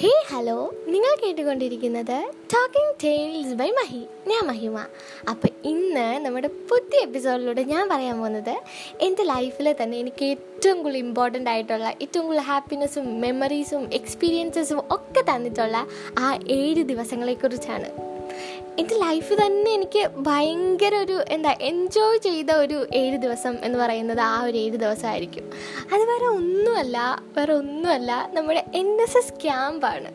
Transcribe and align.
ഹേ 0.00 0.24
hello. 0.28 0.74
നിങ്ങൾ 0.88 1.26
കേട്ടുകൊണ്ടിരിക്കുന്നത് 1.26 2.32
talking 2.54 2.94
tales 3.04 3.54
by 3.54 3.70
Mahi. 3.70 4.06
ഞാൻ 4.26 4.46
മഹിമ. 4.46 4.78
അപ്പോൾ 5.30 5.48
ഇന്ന് 5.64 6.24
നമ്മുടെ 6.24 6.48
പുതിയ 6.48 7.00
എപ്പിസോഡിലൂടെ 7.00 7.62
ഞാൻ 7.62 7.88
പറയാൻ 7.88 8.18
പോകുന്നത് 8.18 8.60
എന്റെ 9.00 9.22
ലൈഫിൽ 9.22 9.76
തന്നെ 9.82 9.98
എനിക്ക് 9.98 10.24
ഏറ്റവും 10.24 10.82
കൂടുതൽ 10.82 10.98
ഇമ്പോർട്ടന്റ് 10.98 11.50
ആയിട്ടുള്ള 11.50 11.94
ഏറ്റവും 12.02 12.26
കൂടുതൽ 12.26 12.42
ഹാപ്പിനെസ്സും 12.42 13.20
മെമ്മറീസും 13.20 13.94
എക്സ്പീരിയൻസസും 13.94 14.80
ഒക്കെ 14.90 15.20
തന്നിട്ടുള്ള 15.20 15.86
ആ 16.18 16.38
ഏഴ് 16.48 16.82
ദിവസങ്ങളെക്കുറിച്ചാണ്. 16.84 18.09
എന്റെ 18.80 18.98
ലൈഫ് 18.98 19.34
തന്നെ 19.34 19.70
എനിക്ക് 19.70 20.10
ഭയങ്കര 20.16 20.94
ഒരു 20.94 21.24
എന്താ 21.28 21.54
എൻജോയ് 21.60 22.18
ചെയ്ത 22.18 22.50
ഒരു 22.50 22.86
ഏഴ് 22.94 23.16
ദിവസം 23.16 23.56
എന്ന് 23.62 23.78
പറയുന്നത് 23.78 24.20
ആ 24.20 24.42
ഒരു 24.42 24.58
ഏഴ് 24.58 24.76
ദിവസമായിരിക്കും. 24.76 25.50
അത് 25.92 26.02
വേറെ 26.02 26.26
ഒന്നുമല്ല 26.26 27.22
വേറെ 27.38 27.52
ഒന്നുമല്ല 27.52 28.30
നമ്മുടെ 28.32 28.64
എൻ 28.74 29.02
എസ് 29.02 29.18
എസ് 29.18 29.32
ക്യാമ്പാണ് 29.32 30.12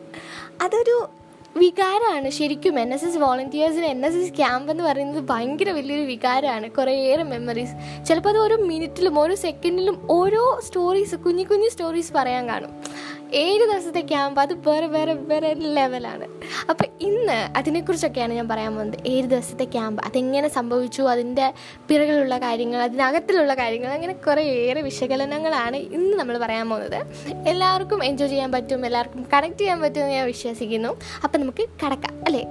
അതൊരു 0.62 1.08
വികാരമാണ് 1.56 2.30
ശരിക്കും. 2.30 2.80
എൻ 2.80 2.94
എസ് 2.94 3.04
എസ് 3.04 3.18
വോളണ്ടിയേഴ്സിന് 3.18 3.84
എൻ 3.84 4.06
എസ് 4.06 4.16
എസ് 4.16 4.32
ക്യാമ്പ് 4.32 4.70
എന്ന് 4.70 4.84
പറയുന്നത് 4.84 5.24
ഭയങ്കര 5.24 5.70
വലിയൊരു 5.70 6.02
വികാരമാണ്. 6.02 6.70
കുറേയേറെ 6.70 7.22
മെമ്മറീസ് 7.22 8.04
ചിലപ്പോൾ 8.06 8.28
അത് 8.28 8.38
ഓരോ 8.38 8.56
മിനിറ്റിലും 8.56 9.18
ഓരോ 9.18 9.34
സെക്കൻഡിലും 9.34 10.06
ഓരോ 10.10 10.60
സ്റ്റോറീസ് 10.66 11.16
കുഞ്ഞു 11.16 11.44
കുഞ്ഞു 11.44 11.68
സ്റ്റോറീസ് 11.68 12.12
പറയാൻ 12.12 12.48
കാണും. 12.48 12.85
ഏഴ് 13.34 13.72
ദിവസത്തെ 13.72 14.00
ക്യാമ്പ് 14.00 14.40
അത് 14.40 14.68
വേറെ 14.68 14.86
വേറെ 14.86 15.12
വേറെ 15.14 15.54
ലെവലാണ് 15.54 16.26
അപ്പോൾ 16.70 16.84
ഇന്ന് 17.00 17.58
അതിനെക്കുറിച്ചൊക്കെയാണ് 17.58 18.34
ഞാൻ 18.34 18.48
പറയാൻ 18.48 18.74
പോകുന്നത്. 18.74 18.98
ഏഴ് 19.06 19.26
ദിവസത്തെ 19.26 19.64
ക്യാമ്പ് 19.64 20.02
അതെങ്ങനെ 20.06 20.48
സംഭവിച്ചു? 20.48 21.02
അതിന്റെ 21.02 21.52
പിറകിലുള്ള 21.88 22.38
കാര്യങ്ങൾ 22.38 22.82
അതിനകത്തിലുള്ള 22.82 23.54
കാര്യങ്ങൾ 23.54 23.92
അങ്ങനെ 23.92 24.12
കുറേയേറെ 24.12 24.80
വിശകലനങ്ങളാണ് 24.80 25.76
ഇന്ന് 25.76 26.16
നമ്മൾ 26.16 26.38
പറയാൻ 26.38 26.70
പോകുന്നത്. 26.70 27.06
എല്ലാവർക്കും 27.48 28.04
എൻജോയ് 28.04 28.30
ചെയ്യാൻ 28.30 28.52
പറ്റും 28.52 28.86
എല്ലാവർക്കും 28.86 29.26
കണക്ട് 29.32 29.58
ചെയ്യാൻ 29.58 29.80
പറ്റുമെന്ന് 29.80 30.12
ഞാൻ 30.12 30.26
വിശ്വസിക്കുന്നു. 30.26 31.00
അപ്പം 31.24 31.40
നമുക്ക് 31.40 31.68
കടക്കാം 31.86 32.24
അല്ലേ? 32.26 32.44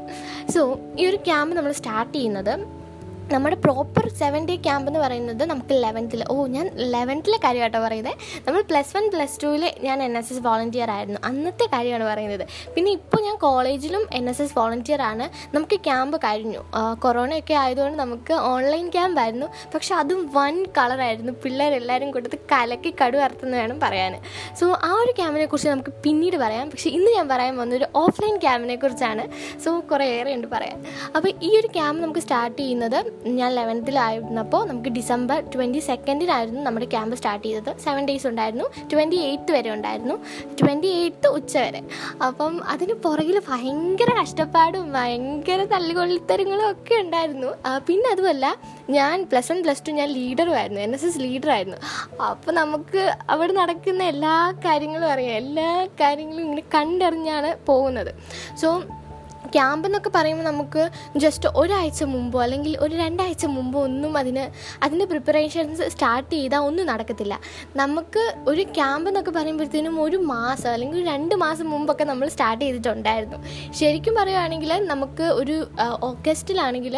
സോ 0.49 0.79
ഈ 0.99 1.05
ഒരു 1.05 1.15
ക്യാമ്പ് 1.15 1.55
നമ്മൾ 1.57 1.71
സ്റ്റാർട്ട് 1.71 2.13
ചെയ്യുന്നത് 2.13 2.84
നമ്മുടെ 3.33 3.55
പ്രോപ്പർ 3.55 4.09
സെവൻ 4.19 4.45
ഡേ 4.45 4.55
ക്യാമ്പ് 4.55 4.89
എന്ന് 4.89 4.99
പറയുന്നത് 4.99 5.45
നമുക്ക് 5.49 5.75
ലെവൻത്തിൽ 5.83 6.23
ഓ 6.31 6.47
ഞാൻ 6.47 6.69
ലെവൻത്തിലെ 6.75 7.37
കാര്യമായിട്ടോ 7.43 7.79
പറയുന്നത് 7.79 8.15
നമ്മൾ 8.47 8.61
പ്ലസ് 8.61 8.97
വൺ 8.97 9.09
പ്ലസ് 9.13 9.39
ടുവിൽ 9.43 9.73
ഞാൻ 9.83 10.03
എൻ 10.03 10.17
എസ് 10.17 10.33
എസ് 10.33 10.41
വോളണ്ടിയർ 10.47 10.89
ആയിരുന്നു. 10.89 11.19
അന്നത്തെ 11.23 11.65
കാര്യമാണ് 11.73 12.03
പറയുന്നത്. 12.03 12.47
പിന്നെ 12.75 12.91
ഇപ്പോൾ 12.91 13.21
ഞാൻ 13.21 13.35
കോളേജിലും 13.35 14.07
എൻ 14.13 14.29
എസ് 14.29 14.41
എസ് 14.41 14.59
വോളണ്ടിയർ 14.59 15.01
ആണ്. 15.01 15.55
നമുക്ക് 15.55 15.75
ക്യാമ്പ് 15.75 16.17
കഴിഞ്ഞു. 16.17 16.61
കൊറോണയൊക്കെ 16.99 17.53
ആയതുകൊണ്ട് 17.53 17.99
നമുക്ക് 17.99 18.33
ഓൺലൈൻ 18.33 18.89
ക്യാമ്പ് 18.89 19.21
ആയിരുന്നു. 19.21 19.47
പക്ഷെ 19.75 19.95
അതും 19.95 20.31
വൺ 20.33 20.65
കളറായിരുന്നു 20.77 21.33
പിള്ളേരെല്ലാവരും 21.43 22.11
കൊടുത്ത് 22.11 22.39
കലക്കി 22.51 22.93
കടു 23.03 23.17
വറുത്തെന്ന് 23.17 23.57
വേണം 23.57 23.79
പറയാൻ 23.79 24.21
സോ 24.59 24.67
ആ 24.83 24.91
ഒരു 25.03 25.11
ക്യാമ്പിനെ 25.11 25.45
കുറിച്ച് 25.45 25.69
നമുക്ക് 25.69 25.93
പിന്നീട് 26.03 26.37
പറയാം. 26.37 26.69
പക്ഷേ 26.69 26.89
ഇന്ന് 26.89 27.11
ഞാൻ 27.11 27.29
പറയാൻ 27.29 27.55
പോകുന്ന 27.55 27.75
ഒരു 27.75 27.87
ഓഫ്ലൈൻ 27.95 28.37
ക്യാമ്പിനെ 28.37 28.75
കുറിച്ചാണ്. 28.75 29.25
സോ 29.65 29.79
കുറേ 29.91 30.05
ഏറെ 30.19 30.33
ഉണ്ട് 30.33 30.47
പറയാൻ. 30.47 30.85
അപ്പോൾ 31.15 31.31
ഈ 31.43 31.59
ഒരു 31.59 31.67
ക്യാമ്പ് 31.67 32.03
നമുക്ക് 32.03 32.19
സ്റ്റാർട്ട് 32.19 32.57
ചെയ്യുന്നത് 32.61 33.14
ഞാൻ 33.39 33.51
ലെവൻത്തിലായിരുന്നപ്പോൾ 33.55 34.67
നമുക്ക് 34.67 34.89
ഡിസംബർ 34.89 35.43
ട്വന്റി 35.55 35.79
സെക്കൻഡിനായിരുന്നു 35.79 36.61
നമ്മുടെ 36.61 36.85
ക്യാമ്പ് 36.85 37.15
സ്റ്റാർട്ട് 37.15 37.47
ചെയ്തത്. 37.47 37.77
സെവൻ 37.83 38.05
ഡേയ്സ് 38.05 38.27
ഉണ്ടായിരുന്നു. 38.27 38.65
ട്വന്റി 38.93 39.15
എയ്ത്ത് 39.15 39.51
വരെ 39.51 39.69
ഉണ്ടായിരുന്നു. 39.69 40.15
ട്വന്റി 40.61 40.87
എയ്ത്ത് 40.87 41.27
ഉച്ച 41.27 41.57
വരെ. 41.57 41.81
അപ്പം 42.27 42.63
അതിന് 42.67 42.93
പുറകിൽ 42.93 43.41
ഭയങ്കര 43.49 44.11
കഷ്ടപ്പാടും 44.21 44.93
ഭയങ്കര 44.93 45.63
തല്ലുകൊള്ളിത്തരങ്ങളും 45.63 46.71
ഒക്കെ 46.71 46.95
ഉണ്ടായിരുന്നു. 46.95 47.47
പിന്നെ 47.87 48.11
അതുമല്ല 48.11 48.55
ഞാൻ 48.89 49.23
പ്ലസ് 49.31 49.51
വൺ 49.51 49.63
പ്ലസ് 49.63 49.83
ടു 49.87 49.91
ഞാൻ 49.91 50.09
ലീഡറുമായിരുന്നു 50.09 50.81
എൻ 50.81 50.93
എസ് 50.93 51.05
എസ് 51.05 51.19
ലീഡറായിരുന്നു 51.19 51.77
അപ്പോൾ 52.21 52.51
നമുക്ക് 52.51 53.15
അവിടെ 53.29 53.53
നടക്കുന്ന 53.53 54.03
എല്ലാ 54.03 54.53
കാര്യങ്ങളും 54.65 55.11
അറിയാം. 55.11 55.35
എല്ലാ 55.35 55.87
കാര്യങ്ങളും 56.01 56.41
ഇങ്ങനെ 56.41 56.63
കണ്ടറിഞ്ഞാണ് 56.75 57.55
പോകുന്നത്. 57.65 58.13
സോ 58.61 58.81
ക്യാമ്പ് 59.53 59.85
എന്നൊക്കെ 59.87 60.11
പറയുമ്പോൾ 60.15 60.45
നമുക്ക് 60.51 60.83
ജസ്റ്റ് 61.23 61.49
ഒരാഴ്ച 61.61 62.03
മുമ്പോ 62.13 62.39
അല്ലെങ്കിൽ 62.45 62.73
ഒരു 62.85 62.93
രണ്ടാഴ്ച 63.03 63.45
മുമ്പോ 63.55 63.79
ഒന്നും 63.89 64.13
അതിന് 64.21 64.43
അതിന്റെ 64.85 65.05
പ്രിപ്പറേഷൻസ് 65.11 65.83
സ്റ്റാർട്ട് 65.93 66.31
ചെയ്താൽ 66.35 66.63
ഒന്നും 66.69 66.85
നടക്കത്തില്ല. 66.91 67.35
നമുക്ക് 67.81 68.23
ഒരു 68.51 68.65
ക്യാമ്പ് 68.77 69.09
എന്നൊക്കെ 69.11 69.31
പറയുമ്പോഴത്തേനും 69.37 69.95
ഒരു 70.05 70.17
മാസം 70.33 70.69
അല്ലെങ്കിൽ 70.75 71.01
രണ്ട് 71.11 71.35
മാസം 71.43 71.69
മുമ്പൊക്കെ 71.73 72.07
നമ്മൾ 72.11 72.27
സ്റ്റാർട്ട് 72.35 72.63
ചെയ്തിട്ടുണ്ടായിരുന്നു. 72.65 73.39
ശരിക്കും 73.79 74.15
പറയുകയാണെങ്കിൽ 74.19 74.71
നമുക്ക് 74.91 75.27
ഒരു 75.41 75.57
ഓഗസ്റ്റിലാണെങ്കിൽ 76.09 76.95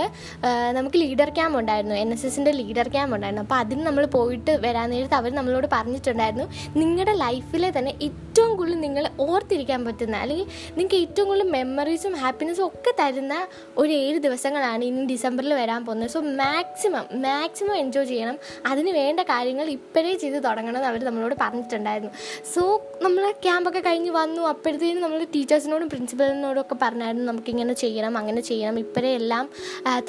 നമുക്ക് 0.77 0.97
ലീഡർ 1.03 1.29
ക്യാമ്പ് 1.37 1.57
ഉണ്ടായിരുന്നു. 1.61 1.95
എൻ 2.03 2.11
എസ് 2.13 2.25
എസിന്റെ 2.29 2.51
ലീഡർ 2.59 2.87
ക്യാമ്പ് 2.95 3.15
ഉണ്ടായിരുന്നു. 3.17 3.43
അപ്പോൾ 3.45 3.59
അതിന് 3.63 3.81
നമ്മൾ 3.87 4.03
പോയിട്ട് 4.15 4.53
വരാൻ 4.65 4.87
നേരത്ത് 4.93 5.17
അവർ 5.19 5.31
നമ്മളോട് 5.39 5.67
പറഞ്ഞിട്ടുണ്ടായിരുന്നു 5.75 6.45
നിങ്ങളുടെ 6.81 7.13
ലൈഫിലെ 7.25 7.69
തന്നെ 7.77 7.91
ഏറ്റവും 8.07 8.51
കൂടുതൽ 8.57 8.79
നിങ്ങൾ 8.85 9.03
ഓർത്തിരിക്കാൻ 9.27 9.81
പറ്റുന്ന 9.87 10.15
അല്ലെങ്കിൽ 10.23 10.47
നിങ്ങൾക്ക് 10.77 10.97
ഏറ്റവും 11.03 11.27
കൂടുതൽ 11.29 11.49
മെമ്മറീസും 11.55 12.13
ഹാപ്പിനെസ്സും 12.37 12.65
ഒക്കെ 12.69 12.91
തരുന്ന 12.97 13.35
ഒരു 13.81 13.91
ഏഴ് 14.01 14.17
ദിവസങ്ങളാണ് 14.25 14.83
ഇനി 14.87 15.03
ഡിസംബറിൽ 15.11 15.51
വരാൻ 15.59 15.79
പോകുന്നത്. 15.85 16.09
സോ 16.15 16.19
മാക്സിമം 16.41 17.05
മാക്സിമം 17.23 17.75
എൻജോയ് 17.83 18.07
ചെയ്യണം. 18.11 18.35
അതിന് 18.71 18.91
വേണ്ട 18.97 19.21
കാര്യങ്ങൾ 19.31 19.67
ഇപ്പോഴേ 19.75 20.11
ചെയ്ത് 20.23 20.37
തുടങ്ങണം 20.47 20.77
എന്ന് 20.79 20.89
അവർ 20.89 21.03
നമ്മളോട് 21.07 21.35
പറഞ്ഞിട്ടുണ്ടായിരുന്നു. 21.39 22.11
സോ 22.51 22.61
നമ്മൾ 23.05 23.23
ക്യാമ്പൊക്കെ 23.45 23.81
കഴിഞ്ഞ് 23.87 24.11
വന്നു. 24.19 24.43
അപ്പോഴത്തേനും 24.51 25.01
നമ്മൾ 25.05 25.23
ടീച്ചേഴ്സിനോടും 25.35 25.89
പ്രിൻസിപ്പലിനോടും 25.93 26.61
ഒക്കെ 26.65 26.77
പറഞ്ഞായിരുന്നു 26.83 27.25
നമുക്കിങ്ങനെ 27.31 27.75
ചെയ്യണം 27.83 28.13
അങ്ങനെ 28.21 28.43
ചെയ്യണം 28.51 28.77
ഇപ്പോഴേ 28.83 29.13
എല്ലാം 29.21 29.47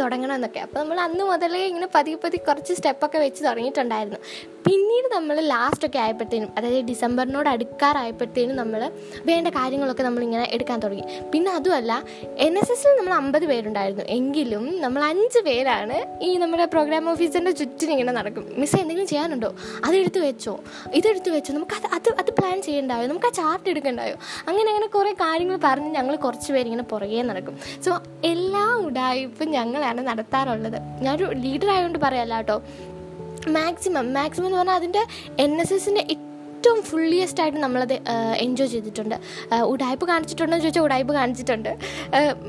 തുടങ്ങണം 0.03 0.35
എന്നൊക്കെ. 0.39 0.63
അപ്പോൾ 0.67 0.81
നമ്മൾ 0.83 1.01
അന്ന് 1.07 1.25
മുതലേ 1.31 1.63
ഇങ്ങനെ 1.71 1.89
പതിയെ 1.97 2.19
പതി 2.27 2.41
കുറച്ച് 2.51 2.77
സ്റ്റെപ്പൊക്കെ 2.81 3.21
വെച്ച് 3.27 3.41
തുടങ്ങിയിട്ടുണ്ടായിരുന്നു. 3.49 4.21
പിന്നീട് 4.69 5.09
നമ്മൾ 5.17 5.37
ലാസ്റ്റൊക്കെ 5.53 5.99
ആയപ്പോഴത്തേനും 6.05 6.51
അതായത് 6.59 6.87
ഡിസംബറിനോട് 6.93 7.49
അടുക്കാറായപ്പോഴത്തേനും 7.55 8.57
നമ്മൾ 8.63 8.81
വേണ്ട 9.29 9.49
കാര്യങ്ങളൊക്കെ 9.59 10.05
നമ്മളിങ്ങനെ 10.09 10.47
എടുക്കാൻ 10.57 10.79
തുടങ്ങി. 10.85 11.05
പിന്നെ 11.33 11.51
അതുമല്ല 11.59 11.93
എൻ 12.39 12.59
എസ് 12.59 12.73
എസിൽ 12.73 12.99
നമ്മൾ 12.99 13.15
അമ്പത് 13.15 13.47
പേരുണ്ടായിരുന്നു. 13.47 14.05
എങ്കിലും 14.05 14.81
നമ്മൾ 14.81 15.05
അഞ്ച് 15.05 15.39
പേരാണ് 15.39 16.25
ഈ 16.25 16.37
നമ്മുടെ 16.37 16.65
പ്രോഗ്രാം 16.65 17.11
ഓഫീസറിന്റെ 17.11 17.51
ചുറ്റിനും 17.51 17.93
ഇങ്ങനെ 17.93 18.13
നടക്കും. 18.13 18.53
മിസ് 18.57 18.77
എന്തെങ്കിലും 18.77 19.09
ചെയ്യാനുണ്ടോ? 19.09 19.55
അതെടുത്ത് 19.85 20.19
വെച്ചോ. 20.19 20.61
ഇതെടുത്ത് 20.95 21.31
വെച്ചോ. 21.31 21.55
നമുക്ക് 21.55 21.73
അത് 21.73 21.95
അത് 21.95 22.19
അത് 22.19 22.31
പ്ലാൻ 22.31 22.63
ചെയ്യണ്ടായോ? 22.63 23.07
നമുക്ക് 23.07 23.27
ആ 23.27 23.31
ചാർട്ട് 23.31 23.69
എടുക്കണ്ടായോ? 23.69 24.17
അങ്ങനെ 24.49 24.69
അങ്ങനെ 24.69 24.87
കുറേ 24.87 25.13
കാര്യങ്ങൾ 25.13 25.59
പറഞ്ഞ് 25.65 25.95
ഞങ്ങൾ 25.95 26.17
കുറച്ച് 26.17 26.53
പേരിങ്ങനെ 26.53 26.83
പുറകെ 26.83 27.23
നടക്കും. 27.23 27.59
സോ 27.85 28.03
എല്ലാ 28.25 28.75
ഉടായ്പും 28.75 29.51
ഞങ്ങളാണ് 29.51 30.07
നടത്താറുള്ളത്. 30.07 31.03
ഞാനൊരു 31.03 31.25
ലീഡർ 31.25 31.71
ആയതുകൊണ്ട് 31.71 31.99
പറയാമല്ല 31.99 32.37
കേട്ടോ 32.37 32.63
മാക്സിമം 33.49 34.15
മാക്സിമം 34.15 34.47
എന്ന് 34.47 34.59
പറഞ്ഞാൽ 34.59 34.75
അതിന്റെ 34.75 35.07
എൻ 35.39 35.61
എസ് 35.61 35.75
എസിന്റെ 35.75 36.07
ഏറ്റവും 36.59 36.79
ഫുള്ളിയസ്റ്റ് 36.87 37.41
ആയിട്ട് 37.43 37.59
നമ്മളത് 37.65 37.93
എൻജോയ് 38.45 38.71
ചെയ്തിട്ടുണ്ട്. 38.73 39.17
ഉടായ്പ 39.73 40.05
കാണിച്ചിട്ടുണ്ടോ 40.11 40.53
എന്ന് 40.55 40.65
ചോദിച്ചാൽ 40.65 40.85
ഉടായ്പ് 40.87 41.13
കാണിച്ചിട്ടുണ്ട്. 41.19 41.69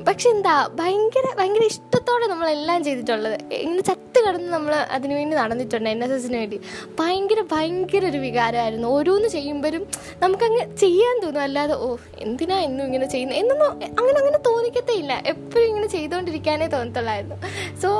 പക്ഷെ 0.08 0.28
എന്താ 0.36 0.54
ഭയങ്കര 0.80 1.26
ഭയങ്കര 1.40 1.66
ഇഷ്ടത്തോടെ 1.72 2.28
നമ്മളെല്ലാം 2.32 2.80
ചെയ്തിട്ടുള്ളത്. 2.88 3.36
ഇങ്ങനെ 3.66 3.84
ചത്ത് 3.90 4.20
കിടന്ന് 4.26 4.50
നമ്മൾ 4.56 4.74
അതിനു 4.96 5.14
വേണ്ടി 5.18 5.36
നടന്നിട്ടുണ്ട് 5.42 5.90
എൻ 5.94 6.02
എസ് 6.06 6.16
എസിന് 6.18 6.38
വേണ്ടി. 6.42 6.58
ഭയങ്കര 7.00 7.42
ഭയങ്കര 7.54 8.06
ഒരു 8.12 8.22
വികാരമായിരുന്നു. 8.26 8.88
ഓരോന്ന് 8.96 9.30
ചെയ്യുമ്പോഴും 9.36 9.84
നമുക്കങ്ങ് 10.24 10.64
ചെയ്യാൻ 10.84 11.16
തോന്നും. 11.26 11.44
അല്ലാതെ 11.48 11.78
ഓ 11.88 11.90
എന്തിനാ 12.28 12.58
എന്നും 12.70 12.84
ഇങ്ങനെ 12.90 13.10
ചെയ്യുന്നത് 13.16 13.40
എന്നൊന്നും 13.42 13.70
അങ്ങനെ 14.00 14.18
അങ്ങനെ 14.24 14.42
തോന്നിക്കത്തേ 14.50 14.96
ഇല്ല. 15.04 15.14
എപ്പോഴും 15.34 15.68
ഇങ്ങനെ 15.72 15.90
ചെയ്തുകൊണ്ടിരിക്കാനേ 15.98 16.70
തോന്നത്തുള്ളായിരുന്നു. 16.78 17.40
സോ 17.84 17.92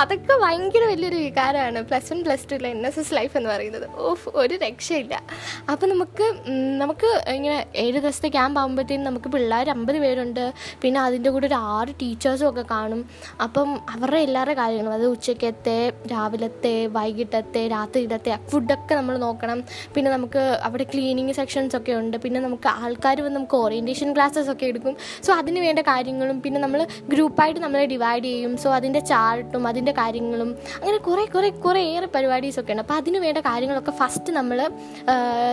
അതൊക്കെ 0.00 0.34
ഭയങ്കര 0.42 0.84
വലിയൊരു 0.84 1.16
വികാരമാണ്. 1.16 1.82
പ്ലസ് 1.82 2.12
വൺ 2.12 2.24
പ്ലസ് 2.24 2.46
ടുവിലെ 2.50 2.68
എൻ 2.68 2.86
എസ് 2.86 2.98
എസ് 3.00 3.14
ലൈഫ് 3.14 3.36
എന്ന് 3.36 3.50
പറയുന്നത്. 3.50 3.90
ഓഫ് 3.96 4.28
ഒരു 4.34 4.54
രക്ഷയില്ല. 4.54 5.22
അപ്പോൾ 5.70 5.86
നമുക്ക് 5.86 6.34
നമുക്ക് 6.82 7.22
ഇങ്ങനെ 7.28 7.66
ഏഴ് 7.76 7.98
ദിവസത്തെ 7.98 8.28
ക്യാമ്പ് 8.28 8.60
ആകുമ്പോഴത്തേനും 8.60 9.04
നമുക്ക് 9.04 9.28
പിള്ളേർ 9.28 9.70
അമ്പത് 9.70 9.98
പേരുണ്ട്. 9.98 10.52
പിന്നെ 10.82 11.00
അതിന്റെ 11.00 11.30
കൂടെ 11.30 11.46
ഒരു 11.46 11.54
ആറ് 11.54 11.88
ടീച്ചേഴ്സും 11.88 12.48
ഒക്കെ 12.50 12.64
കാണും. 12.70 13.10
അപ്പം 13.42 13.80
അവരുടെ 13.90 14.18
എല്ലാവരുടെ 14.18 14.54
കാര്യങ്ങളും 14.60 14.92
അത് 14.92 15.06
ഉച്ചക്കത്തെ 15.06 15.92
രാവിലത്തെ 16.12 16.86
വൈകിട്ടത്തെ 16.86 17.68
രാത്രിയിലത്തെ 17.68 18.38
ഫുഡൊക്കെ 18.50 18.94
നമ്മൾ 18.94 19.16
നോക്കണം. 19.16 19.64
പിന്നെ 19.94 20.10
നമുക്ക് 20.10 20.38
അവിടെ 20.38 20.84
ക്ലീനിങ് 20.94 21.32
സെക്ഷൻസ് 21.32 21.76
ഒക്കെ 21.76 21.92
ഉണ്ട്. 21.92 22.16
പിന്നെ 22.16 22.40
നമുക്ക് 22.40 22.68
ആൾക്കാർ 22.68 23.20
വന്ന് 23.20 23.36
നമുക്ക് 23.36 23.54
ഓറിയന്റേഷൻ 23.54 24.14
ക്ലാസ്സസ് 24.14 24.50
ഒക്കെ 24.50 24.66
എടുക്കും. 24.66 24.96
സോ 25.22 25.32
അതിന് 25.34 25.58
വേണ്ട 25.58 25.78
കാര്യങ്ങളും 25.78 26.42
പിന്നെ 26.42 26.60
നമ്മൾ 26.60 26.86
ഗ്രൂപ്പായിട്ട് 27.08 27.60
നമ്മളെ 27.60 27.86
ഡിവൈഡ് 27.86 28.24
ചെയ്യും. 28.24 28.56
സോ 28.56 28.74
അതിന്റെ 28.74 29.00
ചാർട്ടും 29.00 29.66
അതിന്റെ 29.66 29.81
കാര്യങ്ങളും 29.90 30.58
അങ്ങനെ 30.80 30.98
കുറേ 30.98 31.24
കുറേ 31.24 31.48
കുറേ 31.50 31.80
ഏറെ 31.82 32.08
പരിപാടീസ് 32.14 32.60
ഒക്കെ 32.60 32.72
ഉണ്ട് 32.72 32.82
അപ്പോൾ 32.82 32.94
അതിന് 32.94 33.18
വേണ്ട 33.18 33.38
കാര്യങ്ങളൊക്കെ 33.38 33.90
ഫസ്റ്റ് 33.90 34.32
നമ്മൾ 34.32 34.70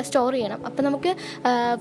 സ്റ്റോർ 0.01 0.33
ചെയ്യണം. 0.33 0.65
അപ്പോൾ 0.65 0.83
നമുക്ക് 0.83 1.15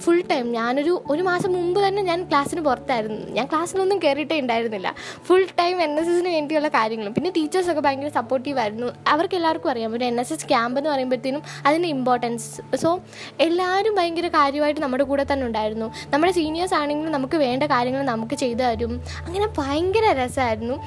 ഫുൾ 0.04 0.22
ടൈം 0.30 0.52
ഞാനൊരു 0.52 1.02
ഒരു 1.10 1.22
മാസം 1.22 1.52
മുമ്പ് 1.52 1.88
തന്നെ 1.88 2.02
ഞാൻ 2.02 2.22
ക്ലാസ്സിന് 2.30 2.60
പുറത്തായിരുന്നു. 2.60 3.30
ഞാൻ 3.30 3.46
ക്ലാസ്സിലൊന്നും 3.46 3.98
കയറിയിട്ടേ 4.04 4.40
ഉണ്ടായിരുന്നില്ല. 4.40 4.94
ഫുൾ 5.28 5.46
ടൈം 5.60 5.82
എൻ 5.82 6.00
എസ് 6.00 6.10
എസിന് 6.10 6.28
വേണ്ടിയുള്ള 6.28 6.68
കാര്യങ്ങളും. 6.68 7.14
പിന്നെ 7.14 7.30
ടീച്ചേഴ്സൊക്കെ 7.36 7.80
ഭയങ്കര 7.80 8.08
സപ്പോർട്ടീവ് 8.08 8.58
ആയിരുന്നു. 8.58 8.92
അവർക്ക് 9.06 9.34
എല്ലാവർക്കും 9.34 9.70
അറിയാം. 9.70 9.92
ഒരു 9.96 10.04
എൻ 10.04 10.20
എസ് 10.20 10.32
എസ് 10.32 10.46
ക്യാമ്പ് 10.48 10.80
എന്ന് 10.80 10.90
പറയുമ്പോഴത്തേനും 10.90 11.42
അതിന്റെ 11.66 11.88
ഇമ്പോർട്ടൻസ് 11.88 12.76
സോ 12.82 13.00
എല്ലാവരും 13.40 13.94
ഭയങ്കര 13.94 14.28
കാര്യമായിട്ട് 14.28 14.80
നമ്മുടെ 14.80 15.04
കൂടെ 15.04 15.26
തന്നെ 15.32 15.46
ഉണ്ടായിരുന്നു. 15.46 15.92
നമ്മുടെ 16.12 16.32
സീനിയേഴ്സ് 16.32 16.74
ആണെങ്കിലും 16.74 17.12
നമുക്ക് 17.12 17.36
വേണ്ട 17.36 17.62
കാര്യങ്ങൾ 17.62 18.02
നമുക്ക് 18.02 18.34
ചെയ്തു 18.34 18.62
തരും. 18.62 19.02
അങ്ങനെ 19.26 19.48
ഭയങ്കര 19.58 20.04
രസമായിരുന്നു. 20.22 20.78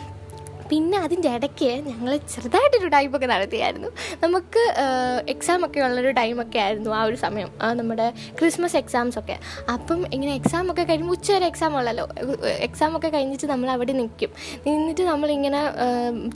പിന്നെ 0.71 0.97
അതിന്റെ 1.05 1.29
ഇടയ്ക്ക് 1.37 1.69
ഞങ്ങൾ 1.89 2.11
ചെറുതായിട്ടൊരു 2.33 2.89
ടൈപ്പൊക്കെ 2.95 3.27
നടത്തിയായിരുന്നു. 3.33 3.89
നമുക്ക് 4.23 4.63
എക്സാം 5.33 5.61
ഒക്കെ 5.67 5.79
ഉള്ളൊരു 5.87 6.11
ടൈമൊക്കെ 6.19 6.59
ആയിരുന്നു 6.65 6.91
ആ 6.99 7.01
ഒരു 7.09 7.17
സമയം. 7.25 7.49
നമ്മുടെ 7.79 8.07
ക്രിസ്മസ് 8.39 8.77
എക്സാംസ് 8.81 9.17
ഒക്കെ. 9.21 9.35
അപ്പം 9.75 9.99
ഇങ്ങനെ 10.15 10.33
എക്സാം 10.39 10.65
ഒക്കെ 10.71 10.83
കഴിയുമ്പോൾ 10.89 11.17
ഉച്ച 11.17 11.29
വരെ 11.35 11.47
എക്സാം 11.51 11.71
ഉള്ളല്ലോ. 11.79 12.05
എക്സാം 12.67 12.91
ഒക്കെ 12.97 13.09
കഴിഞ്ഞിട്ട് 13.15 13.47
നമ്മൾ 13.53 13.69
അവിടെ 13.75 13.93
നിൽക്കും. 14.01 14.31
നിന്നിട്ട് 14.67 15.03
നമ്മളിങ്ങനെ 15.11 15.61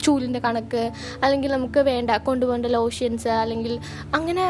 ചൂലിന്റെ 0.04 0.42
കണക്ക് 0.46 0.82
അല്ലെങ്കിൽ 1.24 1.50
നമുക്ക് 1.56 1.80
വേണ്ട 1.90 2.10
കൊണ്ടുപോകേണ്ട 2.28 2.66
ലോഷൻസ് 2.76 3.30
അല്ലെങ്കിൽ 3.42 3.74
അങ്ങനെ 4.18 4.44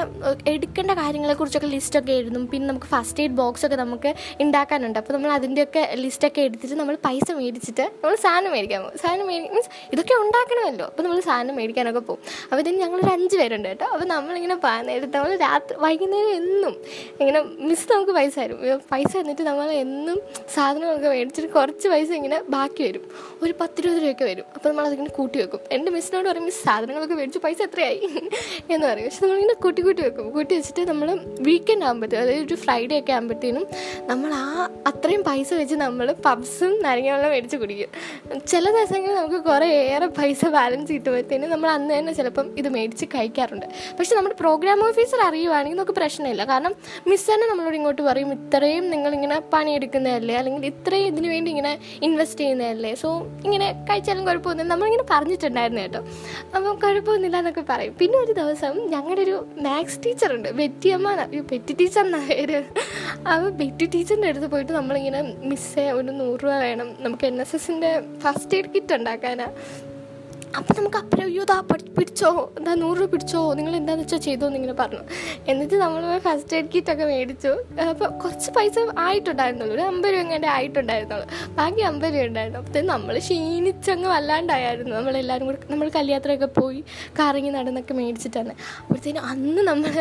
എടുക്കേണ്ട 0.55 0.93
കാര്യങ്ങളെക്കുറിച്ചൊക്കെ 1.03 1.71
ലിസ്റ്റൊക്കെ 1.77 2.12
എഴുതും. 2.21 2.44
പിന്നെ 2.53 2.67
നമുക്ക് 2.73 2.91
ഫസ്റ്റ് 2.94 3.21
എയ്ഡ് 3.25 3.37
ബോക്സ് 3.43 3.65
ഒക്കെ 3.67 3.77
നമുക്ക് 3.85 4.12
ഉണ്ടാക്കാനുണ്ട് 4.44 4.99
അപ്പോൾ 5.03 5.15
നമ്മൾ 5.17 5.32
അതിന്റെയൊക്കെ 5.39 5.82
ലിസ്റ്റൊക്കെ 6.05 6.41
എടുത്തിട്ട് 6.49 6.77
നമ്മൾ 6.82 6.97
പൈസ 7.06 7.29
മേടിച്ചിട്ട് 7.41 7.85
നമ്മൾ 8.03 8.17
സാധനം 8.27 8.50
മേടിക്കാൻ 8.56 8.82
സാധനം 9.03 9.27
മേടി 9.31 9.49
മീൻസ് 9.55 9.71
ഇതൊക്കെ 9.93 10.14
ഉണ്ടാക്കണമല്ലോ. 10.14 10.87
അപ്പോൾ 10.87 11.02
നമ്മൾ 11.02 11.20
സാധനം 11.20 11.56
മേടിക്കാനൊക്കെ 11.56 12.00
പോകും. 12.00 12.20
അപ്പോൾ 12.44 12.61
ഇതിന് 12.61 12.76
ഞങ്ങളൊരു 12.76 13.06
അഞ്ച് 13.06 13.37
പേരുണ്ട് 13.37 13.69
കേട്ടോ. 13.69 13.87
അപ്പോൾ 13.87 14.05
നമ്മളിങ്ങനെ 14.05 14.56
നേരത്തെ 14.82 15.19
നമ്മൾ 15.19 15.37
രാത്രി 15.37 15.76
വൈകുന്നേരം 15.78 16.31
എന്നും 16.31 16.76
ഇങ്ങനെ 17.20 17.43
മിസ് 17.58 17.93
നമുക്ക് 17.93 18.12
പൈസ 18.12 18.38
തരും. 18.38 18.82
പൈസ 18.93 19.17
തന്നിട്ട് 19.17 19.43
നമ്മൾ 19.43 19.70
എന്നും 19.70 20.20
സാധനങ്ങളൊക്കെ 20.55 21.08
മേടിച്ചിട്ട് 21.08 21.52
കുറച്ച് 21.52 21.88
പൈസ 21.88 22.11
ഇങ്ങനെ 22.11 22.43
ബാക്കി 22.49 22.82
വരും. 22.82 23.05
ഒരു 23.43 23.55
പത്തിരുപത് 23.61 23.96
രൂപയൊക്കെ 23.96 24.25
വരും. 24.25 24.44
അപ്പോൾ 24.55 24.69
നമ്മളതിങ്ങനെ 24.69 25.11
കൂട്ടി 25.11 25.38
വെക്കും. 25.38 25.61
എന്റെ 25.73 25.93
മിസ്സിനോട് 25.93 26.29
പറയും 26.29 26.44
മിസ് 26.44 26.64
സാധനങ്ങളൊക്കെ 26.64 27.14
മേടിച്ച് 27.14 27.38
പൈസ 27.38 27.62
എത്രയായി? 27.62 28.00
എന്ന് 28.70 28.87
പറയും. 28.87 29.08
പക്ഷെ 29.08 29.22
നമ്മളിങ്ങനെ 29.22 29.55
കൂട്ടി 29.55 29.82
കൂട്ടി 29.82 30.02
വെക്കും. 30.02 30.31
കൂട്ടി 30.31 30.55
വെച്ചിട്ട് 30.55 30.88
നമ്മൾ 30.88 31.20
വീക്കെൻഡ് 31.40 31.84
ആകുമ്പോഴത്തേക്കും 31.84 32.26
അതായത് 32.26 32.46
ഒരു 32.46 32.55
ഫ്രൈഡേ 32.55 32.99
ഒക്കെ 32.99 33.12
ആകുമ്പോഴത്തേനും 33.12 33.67
നമ്മൾ 34.00 34.31
ആ 34.34 34.69
അത്രയും 34.87 35.25
പൈസ 35.25 35.55
വെച്ച് 35.55 35.75
നമ്മൾ 35.75 36.12
പബ്സും 36.12 36.82
നാരങ്ങ 36.82 37.29
മേടിച്ച് 37.29 37.56
കുടിക്കും. 37.56 37.88
ചില 38.46 38.70
ദിവസങ്ങളിൽ 38.70 39.14
നമുക്ക് 39.14 39.37
കുറേ 39.44 39.66
ഏറെ 39.67 40.07
പൈസ 40.07 40.45
ബാലൻസ് 40.47 40.93
കിട്ടുമ്പോഴത്തേനും 40.93 41.51
നമ്മൾ 41.51 41.69
അന്ന് 41.69 41.99
തന്നെ 41.99 42.13
ചിലപ്പം 42.13 42.59
ഇത് 42.59 42.69
മേടിച്ച് 42.69 43.05
കഴിക്കാറുണ്ട്. 43.05 43.67
പക്ഷെ 43.99 44.17
നമ്മുടെ 44.17 44.35
പ്രോഗ്രാം 44.41 44.85
ഓഫീസർ 44.89 45.21
അറിയുവാണെങ്കിൽ 45.21 45.77
നമുക്ക് 45.77 45.93
പ്രശ്നമില്ല. 45.93 46.45
കാരണം 46.45 46.75
മിസ് 47.07 47.31
തന്നെ 47.31 47.47
നമ്മളോട് 47.47 47.77
ഇങ്ങോട്ട് 47.77 48.03
പറയും 48.03 48.33
ഇത്രയും 48.33 48.91
നിങ്ങളിങ്ങനെ 48.91 49.41
പണിയെടുക്കുന്നതല്ലേ? 49.41 50.35
അല്ലെങ്കിൽ 50.35 50.67
ഇത്രയും 50.67 51.07
ഇതിനു 51.07 51.29
വേണ്ടി 51.29 51.51
ഇങ്ങനെ 51.51 51.79
ഇൻവെസ്റ്റ് 52.03 52.41
ചെയ്യുന്നതല്ലേ? 52.41 52.95
സോ 52.95 53.27
ഇങ്ങനെ 53.45 53.87
കഴിച്ചാലും 53.91 54.25
കുഴപ്പമൊന്നുമില്ല 54.25 54.73
നമ്മളിങ്ങനെ 54.73 55.05
പറഞ്ഞിട്ടുണ്ടായിരുന്നു 55.11 55.83
കേട്ടോ. 55.83 55.99
അപ്പം 56.55 56.79
കുഴപ്പമൊന്നുമില്ല 56.79 57.37
എന്നൊക്കെ 57.37 57.65
പറയും. 57.69 57.95
പിന്നെ 57.95 58.19
ഒരു 58.19 58.33
ദിവസം 58.33 58.91
ഞങ്ങളുടെ 58.91 59.23
ഒരു 59.23 59.47
മാത്സ് 59.61 60.01
ടീച്ചറുണ്ട് 60.07 60.49
ബെറ്റിയമ്മ 60.49 61.27
ബെറ്റി 61.51 61.73
ടീച്ചർ 61.73 62.05
എന്നാ? 62.07 62.19
പേര്? 62.29 62.65
അപ്പോൾ 63.33 63.51
ബെറ്റി 63.51 63.87
ടീച്ചറിന്റെ 63.95 64.29
അടുത്ത് 64.29 64.47
പോയിട്ട് 64.47 64.73
നമ്മളിങ്ങനെ 64.73 65.35
മിസ്സേ 65.39 65.91
ഒരു 65.91 66.11
നൂറ് 66.11 66.45
രൂപ 66.45 66.55
വേണം. 66.55 66.97
നമുക്ക് 67.01 67.25
എൻ 67.27 67.41
എസ് 67.41 67.57
എസിന്റെ 67.57 68.03
ഫസ്റ്റ് 68.23 68.55
എയ്ഡ് 68.55 68.67
കിറ്റ് 68.75 68.95
ഉണ്ടാക്കാനാ. 68.95 69.45
അപ്പം 70.58 70.75
നമുക്ക് 70.78 70.96
അപ്പുറം 70.96 71.25
അയ്യോ 71.25 71.44
ദാ 71.44 71.56
പിടിച്ചോ 71.96 72.52
എന്താ 72.58 72.75
നൂറ് 72.75 72.98
രൂപ 72.98 73.08
പിടിച്ചോ 73.10 73.40
നിങ്ങൾ 73.54 73.76
എന്താണെന്ന് 73.76 74.04
വെച്ചാൽ 74.04 74.19
ചെയ്തോ 74.19 74.46
എന്നിങ്ങനെ 74.46 74.72
പറഞ്ഞു. 74.72 75.02
എന്നിട്ട് 75.48 75.75
നമ്മൾ 75.75 76.19
ഫസ്റ്റ് 76.19 76.54
എയ്ഡ് 76.56 76.69
കിറ്റ് 76.75 76.90
ഒക്കെ 76.93 77.04
മേടിച്ചു. 77.04 77.52
അപ്പോൾ 77.90 78.08
കുറച്ച് 78.22 78.50
പൈസ 78.56 78.75
ആയിട്ടുണ്ടായിരുന്നുള്ളൂ. 78.98 79.75
ഒരു 79.75 79.82
അമ്പത് 79.82 80.12
രൂപ 80.12 80.20
എങ്ങനെ 80.20 80.48
ആയിട്ടുണ്ടായിരുന്നുള്ളൂ. 80.48 81.26
ബാക്കി 81.58 81.81
അമ്പത് 81.81 82.14
രൂപ 82.14 82.25
ഉണ്ടായിരുന്നു. 82.25 82.60
അപ്പോഴത്തേക്കും 82.60 82.90
നമ്മൾ 82.94 83.19
ക്ഷീണിച്ചങ്ങ് 83.19 84.08
വല്ലാണ്ടായിരുന്നു. 84.14 84.96
നമ്മളെല്ലാവരും 84.96 85.46
കൂടെ 85.46 85.58
നമ്മൾ 85.70 85.88
കല്യാത്രയൊക്കെ 85.98 86.46
പോയി 86.60 86.84
കറങ്ങി 87.20 87.50
നടന്നൊക്കെ 87.50 87.94
മേടിച്ചിട്ടാണ്. 87.94 88.54
അപ്പോഴത്തേനും 88.82 89.25
അന്ന് 89.32 89.62
നമ്മൾ 89.62 89.94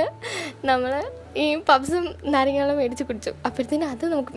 നമ്മൾ 0.71 0.93
ഈ 1.37 1.55
പബ്സും 1.69 2.15
നാരങ്ങളും 2.23 2.77
മേടിച്ച് 2.77 3.03
കുടിച്ചു. 3.03 3.31
അപ്പോഴത്തേനും 3.45 3.89
അത് 3.89 4.05
നമുക്ക് 4.05 4.29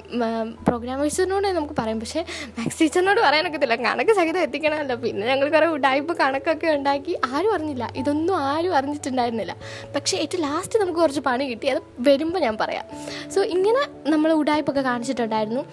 പ്രോഗ്രാമേഴ്സിനോട് 0.64 1.48
നമുക്ക് 1.48 1.74
പറയാം. 1.78 2.00
പക്ഷേ 2.00 2.24
മാത്സ് 2.58 2.80
ടീച്ചറിനോട് 2.80 3.20
പറയാനൊക്കത്തില്ല. 3.20 3.74
കണക്ക് 3.74 4.10
സഹിതം 4.10 4.40
എത്തിക്കണമല്ലോ. 4.40 4.96
പിന്നെ 4.96 5.26
ഞങ്ങൾ 5.26 5.48
കുറേ 5.48 5.66
ഉടായ്പ 5.66 6.12
കണക്കൊക്കെ 6.12 6.66
ഉണ്ടാക്കി. 6.66 7.18
ആരും 7.26 7.54
അറിഞ്ഞില്ല. 7.54 7.92
ഇതൊന്നും 7.96 8.36
ആരും 8.36 8.76
അറിഞ്ഞിട്ടുണ്ടായിരുന്നില്ല. 8.76 9.56
പക്ഷേ 9.94 10.18
ഏറ്റവും 10.18 10.42
ലാസ്റ്റ് 10.42 10.78
നമുക്ക് 10.78 11.00
കുറച്ച് 11.00 11.20
പണി 11.20 11.44
കിട്ടി. 11.44 11.66
അത് 11.66 11.82
വരുമ്പോൾ 11.98 12.38
ഞാൻ 12.38 12.58
പറയാം. 12.60 12.84
സോ 13.30 13.42
ഇങ്ങനെ 13.42 14.10
നമ്മൾ 14.10 14.32
ഉടായ്പൊക്കെ 14.32 14.80
കാണിച്ചിട്ടുണ്ടായിരുന്നു. 14.80 15.64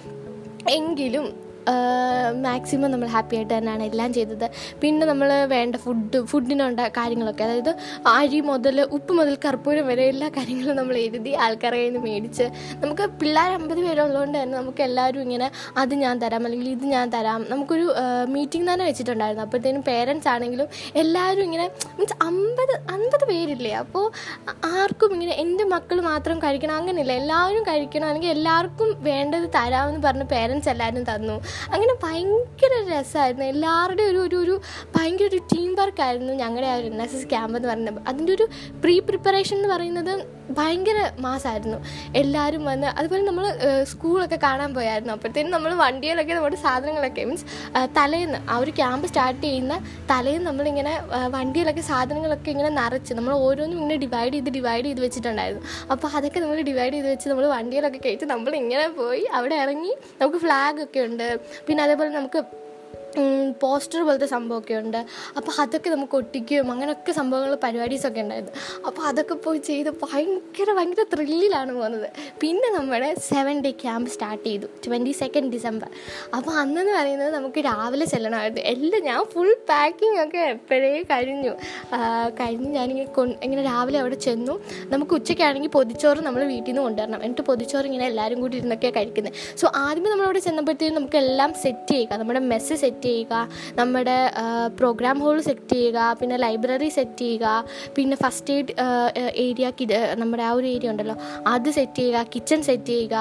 എങ്കിലും 0.69 1.44
മാക്സിമം 2.45 2.89
നമ്മൾ 2.93 3.07
ഹാപ്പി 3.15 3.35
ആയിട്ട് 3.37 3.53
തന്നെയാണ് 3.53 3.83
എല്ലാം 3.89 4.09
ചെയ്തത്. 4.17 4.45
പിന്നെ 4.81 5.03
നമ്മൾ 5.11 5.29
വേണ്ട 5.53 5.75
ഫുഡ് 5.85 6.19
ഫുഡിനുണ്ട 6.31 6.81
കാര്യങ്ങളൊക്കെ 6.97 7.43
അതായത് 7.47 7.71
അരി 8.17 8.39
മുതൽ 8.49 8.77
ഉപ്പ് 8.97 9.13
മുതൽ 9.19 9.35
കർപ്പൂരം 9.45 9.85
വരെ 9.91 10.03
എല്ലാ 10.13 10.27
കാര്യങ്ങളും 10.37 10.75
നമ്മൾ 10.79 10.95
എഴുതി 11.03 11.31
ആൾക്കാരെ 11.45 11.77
കയ്യിൽ 11.79 11.93
നിന്ന് 11.93 12.03
മേടിച്ച് 12.09 12.45
നമുക്ക് 12.83 13.05
പിള്ളേർ 13.21 13.51
അമ്പത് 13.57 13.81
പേരുള്ളതുകൊണ്ട് 13.85 14.37
തന്നെ 14.41 14.55
നമുക്ക് 14.59 14.83
എല്ലാവരും 14.87 15.23
ഇങ്ങനെ 15.27 15.47
അത് 15.83 15.93
ഞാൻ 16.03 16.15
തരാം 16.23 16.43
അല്ലെങ്കിൽ 16.47 16.69
ഇത് 16.75 16.85
ഞാൻ 16.95 17.05
തരാം 17.15 17.41
നമുക്കൊരു 17.51 17.87
മീറ്റിംഗ് 18.35 18.67
തന്നെ 18.71 18.85
വെച്ചിട്ടുണ്ടായിരുന്നു. 18.89 19.45
അപ്പോഴത്തേനും 19.47 19.83
പേരൻസ് 19.91 20.29
ആണെങ്കിലും 20.33 20.67
എല്ലാവരും 21.03 21.43
ഇങ്ങനെ 21.47 21.67
മീൻസ് 21.97 22.17
അമ്പത് 22.29 22.75
അമ്പത് 22.95 23.25
പേരില്ലേ? 23.31 23.73
അപ്പോൾ 23.83 24.05
ആർക്കും 24.81 25.11
ഇങ്ങനെ 25.17 25.33
എന്റെ 25.43 25.65
മക്കൾ 25.75 25.97
മാത്രം 26.11 26.37
കഴിക്കണം 26.45 26.75
അങ്ങനെയല്ല. 26.79 27.13
എല്ലാവരും 27.21 27.63
കഴിക്കണം 27.71 28.07
അല്ലെങ്കിൽ 28.09 28.31
എല്ലാവർക്കും 28.37 28.89
വേണ്ടത് 29.09 29.47
തരാമെന്ന് 29.57 30.01
പറഞ്ഞ് 30.07 30.27
പേരൻസ് 30.35 30.69
എല്ലാവരും 30.73 31.05
തന്നു. 31.11 31.37
അങ്ങനെ 31.71 31.93
ഭയങ്കര 32.03 32.99
രസമായിരുന്നു. 32.99 33.45
എല്ലാവരുടെയും 33.45 34.09
ഒരു 34.09 34.17
ഒരു 34.17 34.35
ഒരു 34.35 34.61
ഭയങ്കര 34.95 35.25
ഒരു 35.25 35.39
ടീം 35.53 35.75
വർക്കായിരുന്നു 35.75 36.33
ഞങ്ങളുടെ 36.33 36.67
ആ 36.67 36.75
ഒരു 36.75 36.85
എൻ 36.85 37.01
എസ് 37.01 37.15
എസ് 37.15 37.29
ക്യാമ്പ് 37.29 37.57
എന്ന് 37.57 37.69
പറയുന്നത്. 37.69 38.03
അതിന്റെ 38.07 38.33
ഒരു 38.33 38.47
പ്രീ 38.81 38.99
പ്രിപ്പറേഷൻ 38.99 39.57
എന്ന് 39.57 39.69
പറയുന്നത് 39.69 40.13
ഭയങ്കര 40.57 40.97
മാസമായിരുന്നു 41.25 41.77
എല്ലാവരും 42.21 42.63
വന്ന് 42.69 42.87
അതുപോലെ 42.99 43.23
നമ്മൾ 43.29 43.45
സ്കൂളൊക്കെ 43.91 44.37
കാണാൻ 44.45 44.71
പോയായിരുന്നു. 44.77 45.13
അപ്പോഴത്തേനും 45.15 45.53
നമ്മൾ 45.55 45.71
വണ്ടിയിലൊക്കെ 45.83 46.33
നമ്മുടെ 46.37 46.59
സാധനങ്ങളൊക്കെ 46.65 47.23
മീൻസ് 47.29 47.45
തലേന്ന് 47.97 48.39
ആ 48.53 48.57
ഒരു 48.63 48.73
ക്യാമ്പ് 48.79 49.07
സ്റ്റാർട്ട് 49.11 49.41
ചെയ്യുന്ന 49.47 49.75
തലേന്ന് 50.11 50.47
നമ്മളിങ്ങനെ 50.49 50.93
വണ്ടിയിലൊക്കെ 51.37 51.85
സാധനങ്ങളൊക്കെ 51.91 52.49
ഇങ്ങനെ 52.55 52.71
നിറച്ച് 52.79 53.13
നമ്മൾ 53.19 53.33
ഓരോന്നും 53.45 53.77
ഇങ്ങനെ 53.83 53.97
ഡിവൈഡ് 54.05 54.33
ചെയ്ത് 54.35 54.51
ഡിവൈഡ് 54.57 54.85
ചെയ്ത് 54.89 55.01
വെച്ചിട്ടുണ്ടായിരുന്നു. 55.05 55.63
അപ്പോൾ 55.95 56.09
അതൊക്കെ 56.19 56.41
നമ്മൾ 56.45 56.59
ഡിവൈഡ് 56.71 56.93
ചെയ്ത് 56.97 57.09
വെച്ച് 57.13 57.29
നമ്മൾ 57.31 57.47
വണ്ടിയിലൊക്കെ 57.55 58.01
കയറ്റി 58.05 58.27
നമ്മളിങ്ങനെ 58.33 58.87
പോയി 59.01 59.25
അവിടെ 59.39 59.57
ഇറങ്ങി 59.65 59.93
നമുക്ക് 60.21 60.41
ഫ്ലാഗ് 60.45 60.81
ഒക്കെ 60.85 61.01
ഉണ്ട്. 61.09 61.27
പിന്നെ 61.69 61.83
അതേപോലെ 61.87 62.11
നമുക്ക് 62.19 62.41
പോസ്റ്റർ 63.63 63.99
പോലത്തെ 64.07 64.27
സംഭവമൊക്കെ 64.33 64.75
ഉണ്ട് 64.81 64.99
അപ്പോൾ 65.37 65.53
അതൊക്കെ 65.63 65.89
നമുക്ക് 65.95 66.15
ഒട്ടിക്കുകയും 66.21 66.71
അങ്ങനെയൊക്കെ 66.71 67.11
സംഭവങ്ങൾ 67.19 67.55
പരിപാടീസൊക്കെ 67.65 68.21
ഉണ്ടായിരുന്നു. 68.25 68.53
അപ്പോൾ 68.87 69.03
അതൊക്കെ 69.09 69.35
പോയി 69.45 69.59
ചെയ്ത് 69.69 69.89
ഭയങ്കര 70.03 70.69
ഭയങ്കര 70.77 71.05
ത്രില്ലിലാണ് 71.13 71.71
പോകുന്നത്. 71.79 72.07
പിന്നെ 72.43 72.69
നമ്മുടെ 72.77 73.09
സെവൻ 73.31 73.55
ഡേ 73.65 73.71
ക്യാമ്പ് 73.83 74.09
സ്റ്റാർട്ട് 74.15 74.45
ചെയ്തു. 74.47 74.67
ട്വന്റി 74.85 75.13
സെക്കൻഡ് 75.21 75.51
ഡിസംബർ 75.55 75.89
അപ്പോൾ 76.37 76.53
അന്നെന്ന് 76.61 76.93
പറയുന്നത് 76.99 77.31
നമുക്ക് 77.37 77.59
രാവിലെ 77.69 78.05
ചെല്ലണമായിരുന്നു. 78.13 78.63
എല്ലാം 78.73 79.03
ഞാൻ 79.09 79.21
ഫുൾ 79.33 79.51
പാക്കിംഗ് 79.71 80.19
ഒക്കെ 80.25 80.41
എപ്പോഴേ 80.55 80.91
കഴിഞ്ഞു. 81.13 81.53
കഴിഞ്ഞ് 82.41 82.69
ഞാനിങ്ങനെ 82.77 83.09
കൊ 83.17 83.23
ഇങ്ങനെ 83.45 83.63
രാവിലെ 83.71 83.97
അവിടെ 84.03 84.17
ചെന്നു. 84.27 84.53
നമുക്ക് 84.93 85.13
ഉച്ചയ്ക്കാണെങ്കിൽ 85.19 85.71
പൊതിച്ചോറ് 85.77 86.21
നമ്മൾ 86.27 86.41
വീട്ടിൽ 86.53 86.71
നിന്ന് 86.71 86.83
കൊണ്ടുവരണം. 86.87 87.19
എന്നിട്ട് 87.25 87.43
പൊതിച്ചോറ് 87.49 87.85
ഇങ്ങനെ 87.89 88.05
എല്ലാവരും 88.11 88.39
കൂടി 88.43 88.55
ഇരുന്നൊക്കെയാണ് 88.61 88.97
കഴിക്കുന്നത് 88.97 89.35
സോ 89.61 89.65
ആദ്യമേ 89.83 90.09
നമ്മളവിടെ 90.13 90.41
ചെന്നപ്പോഴത്തേക്കും 90.47 90.97
നമുക്ക് 90.99 91.17
എല്ലാം 91.23 91.51
സെറ്റ് 91.63 91.91
ചെയ്യുക 91.93 92.19
നമ്മുടെ 92.21 92.41
മെസ്സ് 92.51 92.75
സെറ്റ് 92.83 93.01
ചെയ്യുക 93.05 93.49
നമ്മുടെ 93.75 94.17
പ്രോഗ്രാം 94.77 95.19
ഹോൾ 95.19 95.41
സെറ്റ് 95.41 95.69
ചെയ്യുക 95.69 96.17
പിന്നെ 96.19 96.37
ലൈബ്രറി 96.37 96.89
സെറ്റ് 96.89 97.17
ചെയ്യുക 97.17 97.65
പിന്നെ 97.95 98.17
ഫസ്റ്റ് 98.17 98.53
എയ്ഡ് 98.53 98.73
ഏരിയ 99.35 99.71
നമ്മുടെ 100.13 100.43
ആ 100.43 100.51
ഒരു 100.51 100.67
ഏരിയ 100.67 100.89
ഉണ്ടല്ലോ 100.89 101.15
അത് 101.47 101.69
സെറ്റ് 101.69 101.97
ചെയ്യുക 101.97 102.25
കിച്ചൺ 102.35 102.63
സെറ്റ് 102.63 102.85
ചെയ്യുക 102.85 103.15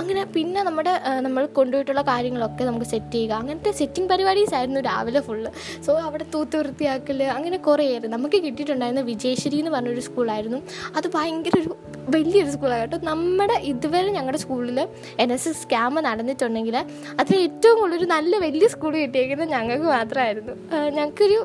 അങ്ങനെ 0.00 0.24
പിന്നെ 0.24 0.62
നമ്മുടെ 0.62 1.00
നമ്മൾ 1.20 1.46
കൊണ്ടുപോയിട്ടുള്ള 1.46 2.02
കാര്യങ്ങളൊക്കെ 2.02 2.64
നമുക്ക് 2.64 2.86
സെറ്റ് 2.86 3.12
ചെയ്യുക. 3.12 3.32
അങ്ങനത്തെ 3.32 3.70
സെറ്റിംഗ് 3.70 4.08
പരിപാടീസ് 4.08 4.54
ആയിരുന്നു 4.54 4.80
രാവിലെ 4.80 5.20
ഫുള്ള് 5.20 5.50
സോ 5.86 5.92
അവിടെ 5.98 6.24
തൂത്ത് 6.34 6.56
വൃത്തിയാക്കൽ 6.56 7.22
അങ്ങനെ 7.22 7.56
കുറേ 7.56 7.86
ആയിരുന്നു 7.86 8.16
നമുക്ക് 8.16 8.42
കിട്ടിയിട്ടുണ്ടായിരുന്ന 8.42 9.00
വിജയശ്രീ 9.00 9.58
എന്ന് 9.58 9.70
പറഞ്ഞൊരു 9.70 10.00
സ്കൂളായിരുന്നു 10.00 10.58
അത് 10.96 11.08
ഭയങ്കര 11.14 11.60
ഒരു 11.60 11.76
വലിയൊരു 12.14 12.50
സ്കൂളാണ് 12.50 12.82
കേട്ടോ 12.82 12.98
നമ്മുടെ 13.02 13.56
ഇതുവരെ 13.70 14.10
ഞങ്ങളുടെ 14.10 14.40
സ്കൂളിൽ 14.42 14.78
എൻ 15.18 15.30
എസ് 15.32 15.48
എസ് 15.48 15.66
ക്യാമ്പ് 15.66 16.00
നടന്നിട്ടുണ്ടെങ്കിൽ 16.04 16.76
അതിൽ 17.20 17.34
ഏറ്റവും 17.38 17.76
കൂടുതൽ 17.80 17.98
ഒരു 17.98 18.06
നല്ല 18.06 18.38
വലിയ 18.38 18.68
സ്കൂൾ 18.68 18.92
കിട്ടിയേക്കുന്നത് 18.96 19.48
ഞങ്ങൾക്ക് 19.48 19.88
മാത്രമായിരുന്നു. 19.96 20.54
ഞങ്ങൾക്കൊരു 20.96 21.38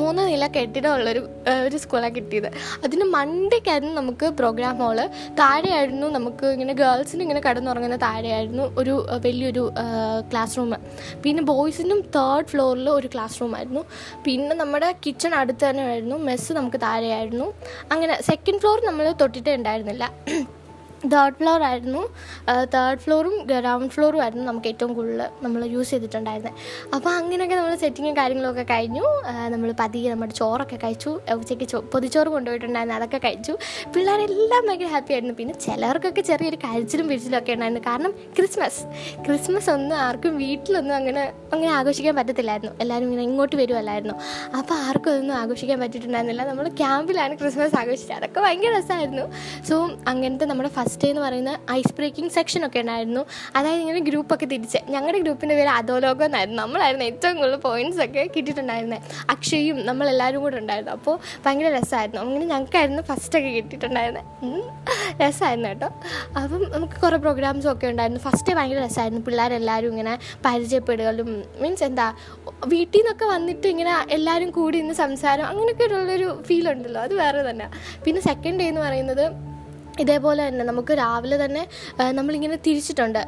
മൂന്ന് 0.00 0.22
നില 0.30 0.46
കെട്ടിടമുള്ളൊരു 0.56 1.22
ഒരു 1.66 1.76
സ്കൂളാണ് 1.82 2.14
കിട്ടിയത്. 2.16 2.48
അതിന് 2.84 3.04
മണ്ടയ്ക്കായിരുന്നു 3.16 3.94
നമുക്ക് 4.00 4.26
പ്രോഗ്രാം 4.40 4.76
ഹോൾ 4.82 4.98
താഴെയായിരുന്നു 5.40 6.06
നമുക്ക് 6.16 6.46
ഇങ്ങനെ 6.56 6.74
ഗേൾസിന് 6.82 7.22
ഇങ്ങനെ 7.26 7.42
കടന്നുറങ്ങുന്ന 7.46 7.98
താഴെയായിരുന്നു 8.06 8.66
ഒരു 8.80 8.94
വലിയൊരു 9.26 9.64
ക്ലാസ് 10.32 10.56
റൂം 10.58 10.74
പിന്നെ 11.24 11.42
ബോയ്സിനും 11.52 12.00
തേർഡ് 12.16 12.50
ഫ്ലോറിൽ 12.52 12.88
ഒരു 12.98 13.10
ക്ലാസ് 13.14 13.40
റൂം 13.40 13.54
ആയിരുന്നു. 13.56 13.84
പിന്നെ 14.26 14.56
നമ്മുടെ 14.62 14.90
കിച്ചൺ 15.06 15.34
അടുത്ത് 15.40 15.64
തന്നെ 15.64 15.84
ആയിരുന്നു 15.90 16.18
മെസ്സ് 16.28 16.52
നമുക്ക് 16.52 16.80
താഴെയായിരുന്നു. 16.86 17.48
അങ്ങനെ 17.92 18.16
സെക്കൻഡ് 18.30 18.60
ഫ്ലോർ 18.64 18.78
നമ്മൾ 18.90 19.06
തൊട്ടിട്ടേ 19.22 19.54
ഉണ്ടായിരുന്നില്ല. 19.60 20.04
തേർഡ് 21.12 21.36
ഫ്ലോർ 21.38 21.62
ആയിരുന്നു. 21.62 22.02
തേർഡ് 22.74 23.00
ഫ്ലോറും 23.02 23.34
ഗ്രൗണ്ട് 23.50 23.92
ഫ്ലോറും 23.94 24.20
ആയിരുന്നു 24.22 24.44
നമുക്ക് 24.44 24.68
ഏറ്റവും 24.72 24.94
കൂടുതൽ 24.94 25.20
നമ്മൾ 25.44 25.60
യൂസ് 25.74 25.90
ചെയ്തിട്ടുണ്ടായിരുന്നത് 25.90 26.54
അപ്പോൾ 26.94 27.10
അങ്ങനെയൊക്കെ 27.18 27.56
നമ്മൾ 27.56 27.74
സെറ്റിങ്ങും 27.82 28.16
കാര്യങ്ങളൊക്കെ 28.16 28.64
കഴിഞ്ഞു. 28.72 29.04
നമ്മൾ 29.54 29.68
പതിയെ 29.82 30.08
നമ്മുടെ 30.12 30.34
ചോറൊക്കെ 30.40 30.78
കഴിച്ചു. 30.84 31.10
ഉച്ചയ്ക്ക് 31.40 31.68
ചോ 31.72 31.80
പൊതിച്ചോറ് 31.92 32.28
കൊണ്ടുപോയിട്ടുണ്ടായിരുന്നു. 32.34 32.96
അതൊക്കെ 32.98 33.20
കഴിച്ചു. 33.26 33.54
പിള്ളേരെല്ലാം 33.94 34.62
ഭയങ്കര 34.68 34.88
ഹാപ്പി 34.94 35.12
ആയിരുന്നു. 35.12 35.34
പിന്നെ 35.40 35.54
ചിലർക്കൊക്കെ 35.66 36.24
ചെറിയൊരു 36.30 36.58
കരച്ചിലും 36.64 37.08
പിരിച്ചിലും 37.08 37.38
ഒക്കെ 37.38 37.52
ഉണ്ടായിരുന്നു. 37.52 37.82
കാരണം 37.88 38.14
ക്രിസ്മസ്. 38.38 38.82
ക്രിസ്മസ് 39.26 39.70
ഒന്നും 39.76 39.96
ആർക്കും 40.06 40.36
വീട്ടിലൊന്നും 40.36 40.96
അങ്ങനെ 41.00 41.32
അങ്ങനെ 41.52 41.72
ആഘോഷിക്കാൻ 41.78 42.16
പറ്റത്തില്ലായിരുന്നു. 42.16 42.72
എല്ലാവരും 42.82 43.06
ഇങ്ങനെ 43.08 43.24
ഇങ്ങോട്ട് 43.28 43.56
വരുമല്ലായിരുന്നു 43.56 44.14
അപ്പോൾ 44.58 44.74
ആർക്കും 44.86 45.12
ഒന്നും 45.12 45.36
ആഘോഷിക്കാൻ 45.42 45.80
പറ്റിയിട്ടുണ്ടായിരുന്നില്ല. 45.84 46.44
നമ്മൾ 46.50 46.68
ക്യാമ്പിലാണ് 46.82 47.34
ക്രിസ്മസ് 47.42 47.76
ആഘോഷിച്ചത്. 47.82 48.16
അതൊക്കെ 48.18 48.40
ഭയങ്കര 48.46 48.72
രസമായിരുന്നു 48.78 49.26
സോ 49.70 49.76
അങ്ങനത്തെ 50.12 50.44
നമ്മുടെ 50.44 50.68
ഫസ്റ്റ് 50.74 50.86
ഡേ 50.96 51.08
എന്ന് 51.08 51.22
പറയുന്ന 51.22 51.58
ഐസ് 51.70 51.94
ബ്രേക്കിംഗ് 51.94 52.30
സെക്ഷൻ 52.30 52.66
ഒക്കെ 52.66 52.78
ഉണ്ടായിരുന്നു. 52.78 53.26
അതായത് 53.56 53.80
ഇങ്ങനെ 53.80 53.98
ഗ്രൂപ്പൊക്കെ 53.98 54.46
തിരിച്ച്. 54.46 54.78
ഞങ്ങളുടെ 54.90 55.18
ഗ്രൂപ്പിന്റെ 55.18 55.54
പേര് 55.54 55.68
അധോലോകം 55.68 56.24
എന്നായിരുന്നു. 56.24 56.62
നമ്മളായിരുന്നു 56.62 57.04
ഏറ്റവും 57.04 57.36
കൂടുതൽ 57.36 57.56
പോയിന്റ്സ് 57.56 58.00
ഒക്കെ 58.04 58.30
കിട്ടിയിട്ടുണ്ടായിരുന്നത് 58.36 59.00
അക്ഷയും 59.30 59.86
നമ്മളെല്ലാവരും 59.86 60.40
കൂടെ 60.40 60.56
ഉണ്ടായിരുന്നു. 60.56 60.92
അപ്പോൾ 60.92 61.18
ഭയങ്കര 61.46 61.78
രസമായിരുന്നു 61.78 62.20
അങ്ങനെ 62.20 62.44
ഞങ്ങൾക്കായിരുന്നു 62.44 63.02
ഫസ്റ്റൊക്കെ 63.02 63.48
കിട്ടിയിട്ടുണ്ടായിരുന്നത്. 63.48 64.24
രസമായിരുന്നു 65.22 65.68
കേട്ടോ. 65.68 65.86
അപ്പം 66.42 66.70
നമുക്ക് 66.72 67.00
കുറേ 67.00 67.16
പ്രോഗ്രാംസും 67.16 67.72
ഒക്കെ 67.72 67.86
ഉണ്ടായിരുന്നു. 67.86 68.20
ഫസ്റ്റ് 68.20 68.52
ഭയങ്കര 68.52 68.84
രസമായിരുന്നു 68.84 69.24
പിള്ളേരെല്ലാവരും 69.24 69.88
ഇങ്ങനെ 69.88 70.18
പരിചയപ്പെടുകയും 70.44 71.44
മീൻസ് 71.60 71.84
എന്താ 71.84 72.14
വീട്ടിൽ 72.66 72.98
നിന്നൊക്കെ 72.98 73.24
വന്നിട്ട് 73.24 73.66
ഇങ്ങനെ 73.66 73.90
എല്ലാവരും 74.10 74.50
കൂടി 74.50 74.78
ഇന്ന് 74.78 74.94
സംസാരം 74.94 75.44
അങ്ങനെയൊക്കെ 75.44 75.84
ഉള്ളൊരു 75.84 76.42
ഫീൽ 76.46 76.70
ഉണ്ടല്ലോ. 76.70 77.00
അത് 77.00 77.14
വേറെ 77.14 77.50
തന്നെ. 77.50 77.70
പിന്നെ 78.04 78.20
സെക്കൻഡ് 78.20 78.60
ഡേ 78.60 78.68
എന്ന് 78.68 78.80
പറയുന്നത് 78.80 79.47
ഇതേപോലെ 80.02 80.40
തന്നെ 80.48 80.64
നമുക്ക് 80.70 80.92
രാവിലെ 81.02 81.36
തന്നെ 81.44 81.62
നമ്മളിങ്ങനെ 82.18 82.56
തിരിച്ചിട്ടുണ്ട്. 82.66 83.20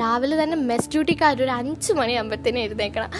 രാവിലെ 0.00 0.36
തന്നെ 0.42 0.56
മെസ് 0.70 0.88
ഡ്യൂട്ടിക്കാർ 0.92 1.34
ഒരു 1.46 1.52
അഞ്ച് 1.60 1.92
മണിയാകുമ്പോഴത്തേനും 2.00 2.60
എഴുന്നേക്കണം. 2.66 3.10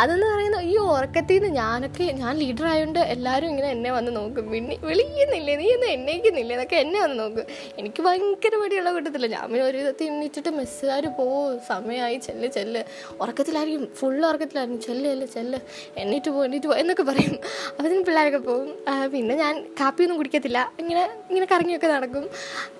അതെന്ന് 0.00 0.26
പറയുന്നത് 0.32 0.64
ഈ 0.72 0.74
ഉറക്കത്തിൽ 0.94 1.38
നിന്ന് 1.38 1.50
ഞാനൊക്കെ 1.60 2.04
ഞാൻ 2.22 2.32
ലീഡർ 2.42 2.66
ആയതുകൊണ്ട് 2.72 3.00
എല്ലാവരും 3.14 3.48
ഇങ്ങനെ 3.52 3.68
എന്നെ 3.76 3.90
വന്ന് 3.96 4.12
നോക്കും. 4.18 4.46
പിന്നെ 4.54 4.76
വിളിക്കുന്നില്ലേ 4.88 5.56
നീ 5.62 5.68
ഒന്നും 5.76 5.90
എന്നേക്കുന്നില്ല 5.96 6.52
എന്നൊക്കെ 6.56 6.78
എന്നെ 6.84 6.98
വന്ന് 7.04 7.18
നോക്കും. 7.22 7.46
എനിക്ക് 7.80 8.00
ഭയങ്കര 8.06 8.54
മടിയുള്ള 8.62 8.92
കൂട്ടത്തില്ല 8.96 9.28
ഞാൻ 9.36 9.44
പിന്നെ 9.52 9.64
ഒരു 9.70 9.76
വിധത്തിൽ 9.82 10.06
എണ്ണിച്ചിട്ട് 10.12 10.50
മെസ്സുകാർ 10.58 11.06
പോ 11.18 11.26
സമയമായി 11.70 12.18
ചെല്ല് 12.26 12.48
ചെല്ല്. 12.58 12.82
ഉറക്കത്തിലായിരിക്കും. 13.22 13.84
ഫുൾ 14.00 14.18
ഉറക്കത്തിലായിരിക്കും. 14.30 14.82
ചെല്ല് 14.88 15.06
ചെല്ല് 15.12 15.26
ചെല്ല്. 15.36 15.60
എണ്ണിട്ട് 16.02 16.28
പോ 16.34 16.40
എണ്ണിട്ട് 16.48 16.66
പോ 16.70 16.76
എന്നൊക്കെ 16.82 17.06
പറയും. 17.10 17.34
അപ്പം 17.76 18.02
പിള്ളേരൊക്കെ 18.08 18.42
പോകും 18.48 18.70
പിന്നെ 19.14 19.34
ഞാൻ 19.44 19.54
കാപ്പിയൊന്നും 19.80 20.18
കുടിക്കത്തില്ല. 20.20 20.58
ഇങ്ങനെ 20.82 21.04
ഇങ്ങനെ 21.30 21.46
കറങ്ങിയൊക്കെ 21.52 21.88
നടക്കും. 21.96 22.26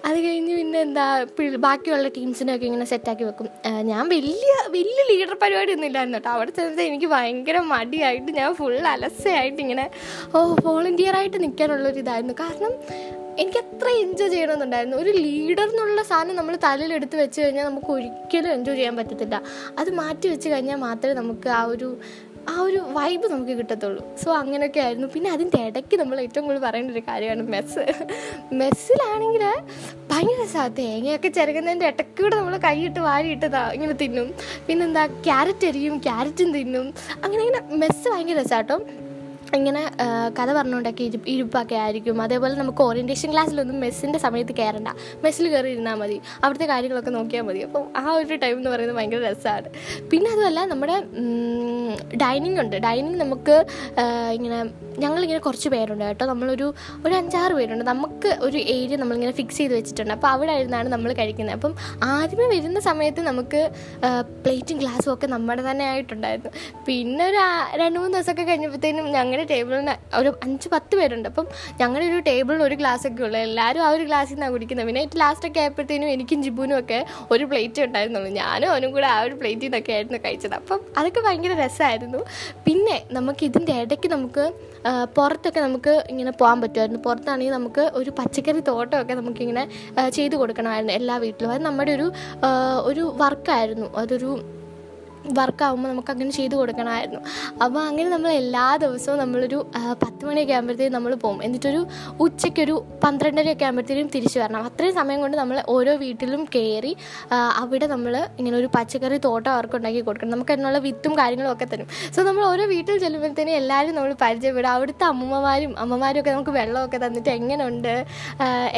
അത് 0.07 0.19
കഴിഞ്ഞ് 0.25 0.53
പിന്നെ 0.59 0.79
എന്താ 0.87 1.07
ബാക്കിയുള്ള 1.67 2.09
ടീംസിനെയൊക്കെ 2.17 2.67
ഇങ്ങനെ 2.71 2.87
സെറ്റാക്കി 2.93 3.25
വെക്കും. 3.29 3.49
ഞാൻ 3.91 4.03
വലിയ 4.15 4.53
വലിയ 4.77 5.01
ലീഡർ 5.11 5.35
പരിപാടി 5.43 5.73
ഒന്നും 5.77 5.89
ഇല്ലായിരുന്നു 5.91 6.21
കേട്ടോ. 6.21 6.31
അവിടെ 6.37 6.53
ചെന്നത് 6.59 6.83
എനിക്ക് 6.89 7.11
ഭയങ്കര 7.17 7.59
മടിയായിട്ട് 7.75 8.31
ഞാൻ 8.41 8.51
ഫുൾ 8.61 8.79
അലസയായിട്ട് 8.95 9.61
ഇങ്ങനെ 9.67 9.87
ഓ 10.35 10.45
വോളണ്ടിയർ 10.67 11.17
ആയിട്ട് 11.21 11.39
നിൽക്കാനുള്ളൊരു 11.45 12.03
ഇതായിരുന്നു. 12.05 12.37
കാരണം 12.45 12.75
എനിക്ക് 13.43 13.59
അത്ര 13.63 13.89
എൻജോയ് 14.03 14.31
ചെയ്യണമെന്നുണ്ടായിരുന്നു. 14.35 14.99
ഒരു 15.03 15.11
ലീഡർ 15.25 15.67
എന്നുള്ള 15.71 16.03
സാധനം 16.11 16.37
നമ്മൾ 16.41 16.55
തലയിലെടുത്ത് 16.63 17.17
വെച്ച് 17.23 17.39
കഴിഞ്ഞാൽ 17.43 17.67
നമുക്ക് 17.71 17.91
ഒരിക്കലും 17.97 18.51
എൻജോയ് 18.57 18.79
ചെയ്യാൻ 18.79 18.95
പറ്റത്തില്ല. 19.01 19.37
അത് 19.81 19.91
മാറ്റി 19.99 20.27
വെച്ച് 20.33 20.49
കഴിഞ്ഞാൽ 20.53 20.79
മാത്രമേ 20.87 21.17
നമുക്ക് 21.21 21.49
ആ 21.59 21.61
ഒരു 21.75 21.89
ആ 22.51 22.55
ഒരു 22.63 22.81
വൈബ് 22.97 23.27
നമുക്ക് 23.33 23.55
കിട്ടത്തുള്ളൂ. 23.59 24.03
സോ 24.23 24.29
അങ്ങനെയൊക്കെ 24.43 24.81
ആയിരുന്നു. 24.81 25.09
പിന്നെ 25.15 25.29
അതിന്റെ 25.31 25.59
ഇടയ്ക്ക് 25.69 25.97
നമ്മൾ 26.01 26.17
ഏറ്റവും 26.25 26.45
കൂടുതൽ 26.47 26.63
പറയേണ്ട 26.67 26.91
ഒരു 26.91 27.03
കാര്യമാണ് 27.09 27.43
മെസ്സ് 27.55 27.85
മെസ്സിലാണെങ്കിൽ 28.61 29.45
ഭയങ്കര 30.11 30.67
തേങ്ങയൊക്കെ 30.81 31.29
ചിരകുന്നതിന്റെ 31.29 31.87
ഇടയ്ക്കൂടെ 31.93 32.35
നമ്മൾ 32.37 32.57
കൈയിട്ട് 32.67 33.01
വാരിയിട്ട് 33.09 33.47
ഇങ്ങനെ 33.77 33.97
തിന്നും. 34.03 34.29
പിന്നെന്താ 34.69 35.07
ക്യാരറ്റ് 35.07 35.67
എരിയും 35.67 35.97
ക്യാരറ്റും 35.99 36.53
തിന്നും. 36.59 36.87
അങ്ങനെ 37.25 37.43
ഇങ്ങനെ 37.47 37.63
മെസ്സ് 37.83 38.07
ഭയങ്കര 38.13 38.39
രസമാട്ടോ 38.43 38.79
ഇങ്ങനെ 39.59 39.83
കഥ 40.39 40.49
പറഞ്ഞുകൊണ്ടൊക്കെ 40.57 41.03
ഇരി 41.09 41.19
ഇരിപ്പൊക്കെ 41.33 41.77
ആയിരിക്കും. 41.83 42.17
അതേപോലെ 42.23 42.55
നമുക്ക് 42.61 42.83
ഓറിയന്റേഷൻ 42.87 43.29
ക്ലാസ്സിലൊന്നും 43.33 43.77
മെസ്സിന്റെ 43.85 44.19
സമയത്ത് 44.25 44.55
കയറണ്ട 44.61 44.91
മെസ്സിൽ 45.25 45.47
കയറി 45.53 45.71
ഇരുന്നാൽ 45.75 45.97
മതി. 46.01 46.17
അവിടുത്തെ 46.43 46.67
കാര്യങ്ങളൊക്കെ 46.73 47.13
നോക്കിയാൽ 47.19 47.45
മതി. 47.49 47.61
അപ്പോൾ 47.67 47.85
ആ 48.03 48.05
ഒരു 48.21 48.37
ടൈം 48.45 48.57
എന്ന് 48.61 48.71
പറയുന്നത് 48.75 48.99
ഭയങ്കര 48.99 49.21
രസമാണ് 49.29 49.71
പിന്നെ 50.13 50.31
അതുമല്ല 50.35 50.61
നമ്മുടെ 50.73 50.97
ഡൈനിങ് 52.25 52.61
ഉണ്ട്. 52.65 52.77
ഡൈനിങ് 52.87 53.21
നമുക്ക് 53.25 53.57
ഇങ്ങനെ 54.39 54.59
ഞങ്ങളിങ്ങനെ 55.05 55.41
കുറച്ച് 55.47 55.69
പേരുണ്ട് 55.75 56.05
കേട്ടോ. 56.05 56.27
നമ്മളൊരു 56.33 56.67
ഒരു 57.07 57.15
അഞ്ചാറ് 57.21 57.55
പേരുണ്ട്. 57.59 57.85
നമുക്ക് 57.93 58.31
ഒരു 58.47 58.59
ഏരിയ 58.77 58.97
നമ്മളിങ്ങനെ 59.03 59.35
ഫിക്സ് 59.41 59.59
ചെയ്ത് 59.59 59.75
വെച്ചിട്ടുണ്ട്. 59.75 60.13
അപ്പോൾ 60.17 60.29
അവിടെ 60.35 60.53
ഇരുന്നാണ് 60.61 60.89
നമ്മൾ 60.95 61.11
കഴിക്കുന്നത് 61.21 61.57
അപ്പം 61.59 61.75
ആദ്യമേ 62.13 62.47
വരുന്ന 62.55 62.81
സമയത്ത് 62.91 63.21
നമുക്ക് 63.31 63.63
പ്ലേറ്റും 64.45 64.79
ഗ്ലാസ്സും 64.83 65.13
ഒക്കെ 65.15 65.27
നമ്മുടെ 65.35 65.65
തന്നെ 65.71 65.85
ആയിട്ടുണ്ടായിരുന്നു. 65.93 66.53
പിന്നെ 66.89 67.25
ഒരു 67.31 67.41
രണ്ട് 67.83 67.99
മൂന്ന് 68.01 68.15
ദിവസമൊക്കെ 68.17 68.45
കഴിഞ്ഞപ്പോഴത്തേനും 68.51 69.09
ഞങ്ങളുടെ 69.37 69.55
ടേബിളിന് 69.55 69.95
ഒരു 70.19 70.31
അഞ്ച് 70.45 70.69
പത്ത് 70.75 70.95
പേരുണ്ട്. 70.99 71.27
അപ്പം 71.31 71.47
ഞങ്ങളുടെ 71.81 72.07
ഒരു 72.11 72.21
ടേബിളിൽ 72.29 72.61
ഒരു 72.67 72.77
ഗ്ലാസ് 72.81 73.05
ഒക്കെ 73.09 73.23
ഉള്ളു. 73.27 73.39
എല്ലാവരും 73.49 73.83
ആ 73.87 73.89
ഒരു 73.97 74.05
ഗ്ലാസ്സിൽ 74.09 74.35
നിന്നാണ് 74.37 74.53
കുടിക്കുന്നത്. 74.55 74.87
പിന്നെ 74.89 75.01
ഏറ്റവും 75.05 75.21
ലാസ്റ്റൊക്കെ 75.23 75.61
ആയപ്പോഴത്തേനും 75.63 76.09
എനിക്കും 76.15 76.39
ജിബുനും 76.45 76.77
ഒക്കെ 76.81 76.99
ഒരു 77.35 77.45
പ്ലേറ്റ് 77.51 77.81
ഉണ്ടായിരുന്നുള്ളൂ. 77.87 78.31
ഞാനും 78.41 78.69
അവനും 78.73 78.91
കൂടെ 78.95 79.09
ആ 79.15 79.19
ഒരു 79.27 79.35
പ്ലേറ്റിൽ 79.41 79.67
നിന്നൊക്കെ 79.67 79.93
ആയിരുന്നു 79.97 80.21
കഴിച്ചത്. 80.27 80.55
അപ്പം 80.61 80.81
അതൊക്കെ 80.99 81.23
ഭയങ്കര 81.27 81.55
രസമായിരുന്നു. 81.65 82.21
പിന്നെ 82.67 82.97
നമുക്ക് 83.19 83.45
ഇതിന്റെ 83.51 83.77
ഇടയ്ക്ക് 83.85 84.11
നമുക്ക് 84.17 84.47
പുറത്തൊക്കെ 85.19 85.61
നമുക്ക് 85.67 85.95
ഇങ്ങനെ 86.13 86.33
പോകാൻ 86.41 86.59
പറ്റുമായിരുന്നു. 86.65 87.03
പുറത്താണെങ്കിൽ 87.07 87.55
നമുക്ക് 87.59 87.85
ഒരു 88.01 88.11
പച്ചക്കറി 88.19 88.61
തോട്ടമൊക്കെ 88.71 89.15
നമുക്കിങ്ങനെ 89.21 89.65
ചെയ്തു 90.19 90.37
കൊടുക്കണമായിരുന്നു 90.43 90.95
എല്ലാ 91.01 91.17
വീട്ടിലും. 91.27 91.53
അത് 91.57 91.65
നമ്മുടെ 91.69 91.93
ഒരു 91.99 92.09
ഒരു 92.91 93.05
വർക്കായിരുന്നു 93.23 93.89
അതൊരു 94.03 94.31
വർക്കാവുമ്പോൾ 95.39 95.89
നമുക്ക് 95.93 96.11
അങ്ങനെ 96.15 96.33
ചെയ്ത് 96.39 96.55
കൊടുക്കണമായിരുന്നു. 96.61 97.21
അപ്പോൾ 97.65 97.81
അങ്ങനെ 97.91 98.09
നമ്മൾ 98.15 98.31
എല്ലാ 98.43 98.67
ദിവസവും 98.85 99.19
നമ്മളൊരു 99.23 99.59
പത്ത് 100.03 100.23
മണിയൊക്കെ 100.29 100.55
ആകുമ്പോഴത്തേക്കും 100.59 100.95
നമ്മൾ 100.97 101.13
പോകും 101.25 101.39
എന്നിട്ടൊരു 101.47 101.81
ഉച്ചയ്ക്കൊരു 102.27 102.77
പന്ത്രണ്ടരയൊക്കെ 103.05 103.67
ആകുമ്പോഴത്തേക്കും 103.69 104.11
തിരിച്ചു 104.17 104.39
വരണം. 104.43 104.63
അത്രയും 104.69 104.95
സമയം 105.01 105.21
കൊണ്ട് 105.25 105.37
നമ്മൾ 105.43 105.57
ഓരോ 105.75 105.95
വീട്ടിലും 106.05 106.43
കയറി 106.57 106.93
അവിടെ 107.63 107.87
നമ്മൾ 107.95 108.15
ഇങ്ങനെ 108.39 108.57
ഒരു 108.63 108.71
പച്ചക്കറി 108.77 109.19
തോട്ടം 109.29 109.51
അവർക്ക് 109.57 109.77
ഉണ്ടാക്കി 109.81 110.01
കൊടുക്കണം. 110.09 110.33
നമുക്ക് 110.37 110.53
അതിനുള്ള 110.55 110.79
വിത്തും 110.87 111.13
കാര്യങ്ങളും 111.21 111.51
ഒക്കെ 111.55 111.67
തരും. 111.73 111.89
സോ 112.15 112.23
നമ്മൾ 112.29 112.43
ഓരോ 112.53 112.65
വീട്ടിൽ 112.75 112.95
ചെല്ലുമ്പോഴത്തേനും 113.05 113.55
എല്ലാവരും 113.61 113.95
നമ്മൾ 113.99 114.13
പരിചയപ്പെടും. 114.25 114.71
അവിടുത്തെ 114.77 115.05
അമ്മമാരും 115.13 115.73
അമ്മമാരും 115.85 116.21
ഒക്കെ 116.23 116.33
നമുക്ക് 116.37 116.55
വെള്ളമൊക്കെ 116.59 116.99
തന്നിട്ട് 117.05 117.31
എങ്ങനെയുണ്ട് 117.39 117.93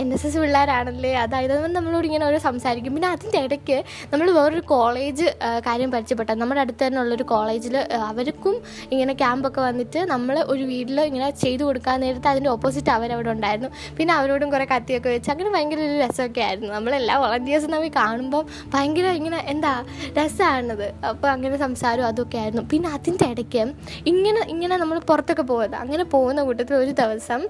എൻ 0.01 0.09
എസ് 0.15 0.27
എസ് 0.29 0.39
പിള്ളേരാണല്ലേ? 0.43 1.13
അതായത് 1.25 1.55
നമ്മളോട് 1.77 2.07
ഇങ്ങനെ 2.09 2.25
ഓരോ 2.29 2.39
സംസാരിക്കും. 2.49 2.95
പിന്നെ 2.97 3.09
അതിന്റെ 3.15 3.39
ഇടയ്ക്ക് 3.47 3.79
നമ്മൾ 4.13 4.27
വേറൊരു 4.39 4.63
കോളേജ് 4.73 5.27
കാര്യം 5.67 5.91
പരിചയപ്പെട്ട. 5.95 6.31
നമ്മുടെ 6.41 6.61
അടുത്ത് 6.65 6.83
തന്നെ 6.87 7.01
ഉള്ളൊരു 7.03 7.25
കോളേജിൽ 7.33 7.77
അവർക്കും 8.11 8.55
ഇങ്ങനെ 8.93 9.13
ക്യാമ്പൊക്കെ 9.23 9.61
വന്നിട്ട് 9.69 10.01
നമ്മൾ 10.13 10.37
ഒരു 10.53 10.65
വീട്ടിൽ 10.73 10.99
ഇങ്ങനെ 11.11 11.29
ചെയ്തു 11.43 11.63
കൊടുക്കാൻ 11.69 11.97
നേരത്തെ 12.05 12.29
അതിന്റെ 12.33 12.51
ഓപ്പോസിറ്റ് 12.55 12.93
അവരവിടെ 12.97 13.31
ഉണ്ടായിരുന്നു. 13.37 13.71
പിന്നെ 13.99 14.13
അവരോടും 14.19 14.49
കുറേ 14.55 14.67
കത്തിയൊക്കെ 14.73 15.11
വെച്ച് 15.15 15.31
അങ്ങനെ 15.35 15.51
ഭയങ്കര 15.57 15.81
ഒരു 15.89 15.97
രസമൊക്കെ 16.05 16.43
ആയിരുന്നു. 16.49 16.71
നമ്മളെല്ലാ 16.77 17.17
വളണ്ടിയേഴ്സും 17.25 17.73
തമ്മിൽ 17.77 17.93
കാണുമ്പോൾ 18.01 18.43
ഭയങ്കര 18.75 19.07
ഇങ്ങനെ 19.21 19.41
എന്താ 19.55 19.73
രസമാണത് 20.19 20.87
അപ്പോൾ 21.11 21.29
അങ്ങനെ 21.35 21.57
സംസാരവും 21.65 22.09
അതൊക്കെ 22.11 22.39
ആയിരുന്നു. 22.43 22.65
പിന്നെ 22.73 22.91
അതിന്റെ 22.99 23.29
ഇടയ്ക്ക് 23.35 23.65
ഇങ്ങനെ 24.13 24.41
ഇങ്ങനെ 24.55 24.75
നമ്മൾ 24.83 24.99
പുറത്തൊക്കെ 25.11 25.45
പോകുന്നത് 25.53 25.77
അങ്ങനെ 25.83 26.05
പോകുന്ന 26.15 26.41
കൂട്ടത്തിൽ 26.49 26.75
ഒരു 26.83 26.93
ദിവസം 27.03 27.41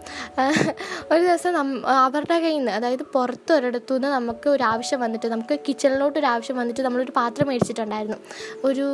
ഒരു 1.12 1.23
ദിവസം 1.28 1.54
അവരുടെ 2.07 2.37
കയ്യിൽ 2.45 2.59
നിന്ന് 2.59 2.73
അതായത് 2.78 3.04
പുറത്ത് 3.14 3.52
ഒരിടത്തു 3.59 3.95
നിന്ന് 3.95 4.09
നമുക്ക് 4.16 4.49
ഒരു 4.54 4.64
ആവശ്യം 4.73 4.99
വന്നിട്ട് 5.04 5.28
നമുക്ക് 5.35 5.54
കിച്ചണിലോട്ട് 5.66 6.16
ഒരു 6.21 6.28
ആവശ്യം 6.35 6.57
വന്നിട്ട് 6.61 6.83
നമ്മളൊരു 6.87 7.14
പാത്രം 7.21 7.49
മേടിച്ചിട്ടുണ്ടായിരുന്നു. 7.50 8.18
ഒരു 8.68 8.77
ഒരു 8.78 8.88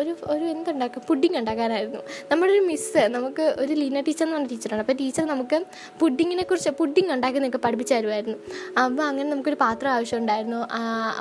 ഒരു 0.00 0.12
ഒരു 0.32 0.44
എന്തുണ്ടാക്കുക 0.52 1.02
പുഡിങ് 1.08 1.36
ഉണ്ടാക്കാനായിരുന്നു. 1.40 2.00
നമ്മുടെ 2.30 2.52
ഒരു 2.56 2.62
മിസ്സ് 2.70 3.02
നമുക്ക് 3.16 3.44
ഒരു 3.62 3.72
ലീന 3.80 4.00
ടീച്ചർ 4.08 4.24
എന്ന് 4.24 4.36
പറഞ്ഞ 4.36 4.48
ടീച്ചറാണ് 4.52 4.82
അപ്പോൾ 4.84 4.96
ടീച്ചർ 5.00 5.24
നമുക്ക് 5.32 5.58
പുഡിങ്ങിനെ 6.00 6.44
കുറിച്ച് 6.50 6.70
പുഡിങ് 6.80 7.10
ഉണ്ടാക്കുന്നതൊക്കെ 7.14 7.60
പഠിപ്പിച്ചു 7.66 7.94
തരുമായിരുന്നു. 7.94 8.38
അപ്പോൾ 8.84 9.04
അങ്ങനെ 9.10 9.28
നമുക്കൊരു 9.32 9.58
പാത്രം 9.64 9.90
ആവശ്യമുണ്ടായിരുന്നു. 9.96 10.60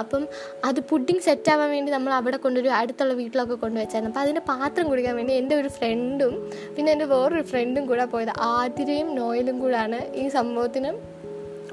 അപ്പം 0.02 0.26
അത് 0.70 0.80
പുഡിങ് 0.92 1.24
സെറ്റാവാൻ 1.28 1.70
വേണ്ടി 1.76 1.92
നമ്മൾ 1.98 2.14
അവിടെ 2.20 2.40
കൊണ്ടൊരു 2.46 2.72
അടുത്തുള്ള 2.80 3.16
വീട്ടിലൊക്കെ 3.22 3.58
കൊണ്ടുവച്ചായിരുന്നു. 3.66 4.12
അപ്പോൾ 4.14 4.26
അതിന്റെ 4.26 4.44
പാത്രം 4.52 4.88
കുടിക്കാൻ 4.92 5.16
വേണ്ടി 5.20 5.36
എന്റെ 5.42 5.56
ഒരു 5.62 5.72
ഫ്രണ്ടും 5.78 6.36
പിന്നെ 6.76 6.90
എന്റെ 6.96 7.06
വേറൊരു 7.14 7.46
ഫ്രണ്ടും 7.54 7.86
കൂടെ 7.92 8.08
പോയത്. 8.16 8.34
ആതിരയും 8.54 9.10
നോയലും 9.22 9.58
കൂടാണ് 9.66 10.00
ഈ 10.24 10.26
സംഭവത്തിന് 10.40 10.92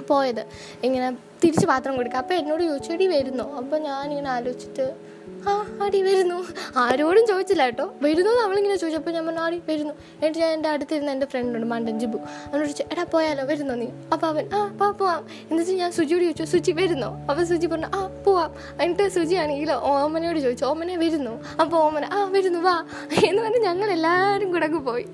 പോയത്. 0.08 0.46
ഇങ്ങനെ 0.84 1.10
തിരിച്ച് 1.44 1.66
പാത്രം 1.66 1.96
കൊടുക്കുക. 1.96 2.18
അപ്പോൾ 2.18 2.34
എന്നോട് 2.34 2.62
ചോദിച്ചു 2.62 2.92
എടി 2.92 3.06
വരുന്നു? 3.06 3.56
അപ്പോൾ 3.56 3.78
ഞാനിങ്ങനെ 3.78 4.30
ആലോചിച്ചിട്ട് 4.30 5.16
ആ 5.48 5.78
അടി 5.82 6.02
വരുന്നു. 6.02 6.46
ആരോടും 6.76 7.26
ചോദിച്ചില്ല 7.26 7.64
കേട്ടോ. 7.64 7.94
വരുന്നു 8.02 8.30
അവളിങ്ങനെ 8.44 8.76
ചോദിച്ചപ്പോൾ 8.76 9.10
ഞാൻ 9.10 9.26
പറഞ്ഞു 9.26 9.40
ആടി 9.40 9.62
വരുന്നു. 9.68 9.94
എന്നിട്ട് 9.94 10.38
ഞാൻ 10.38 10.50
എന്റെ 10.50 10.68
അടുത്തിരുന്ന 10.68 11.10
എന്റെ 11.10 11.26
ഫ്രണ്ടുണ്ട് 11.26 11.66
മണ്ടൻ 11.66 12.00
ജിബു 12.00 12.18
അവനോട് 12.18 12.64
ചോദിച്ചു 12.64 12.84
എടാ 12.92 13.04
പോയാലോ? 13.12 13.44
വരുന്നോ 13.44 13.75
നീ? 13.75 13.86
അപ്പോൾ 14.12 14.26
അവൻ 14.26 14.50
ആ 14.54 14.76
പാ 14.80 14.90
പോവാം. 14.90 15.26
എന്നിട്ട് 15.50 15.70
ഞാൻ 15.70 15.92
സുജിയോട് 15.92 16.22
ചോദിച്ചു 16.22 16.44
സുജി 16.44 16.72
വരുന്നോ? 16.72 17.10
അപ്പോൾ 17.30 17.44
സുജി 17.44 17.66
പറഞ്ഞു 17.66 17.86
ആ 17.94 18.06
പോവാം. 18.26 18.54
എന്നിട്ട് 18.80 19.08
സുജി 19.08 19.34
ആണെങ്കിൽ 19.34 19.72
ഓമനയോട് 19.72 20.38
ചോദിച്ചു 20.38 20.64
ഓമനെ 20.64 20.96
വരുന്നു? 20.96 21.44
അപ്പോൾ 21.60 21.76
ഓമന 21.76 22.04
ആ 22.04 22.25
വരുന്നു 22.25 22.58
വാ. 22.58 22.76
എന്ന് 23.25 23.42
പറഞ്ഞ് 23.42 23.58
ഞങ്ങൾ 23.58 23.90
എല്ലാവരും 23.90 24.52
കൂടെ 24.52 24.66
പോയി. 24.66 25.06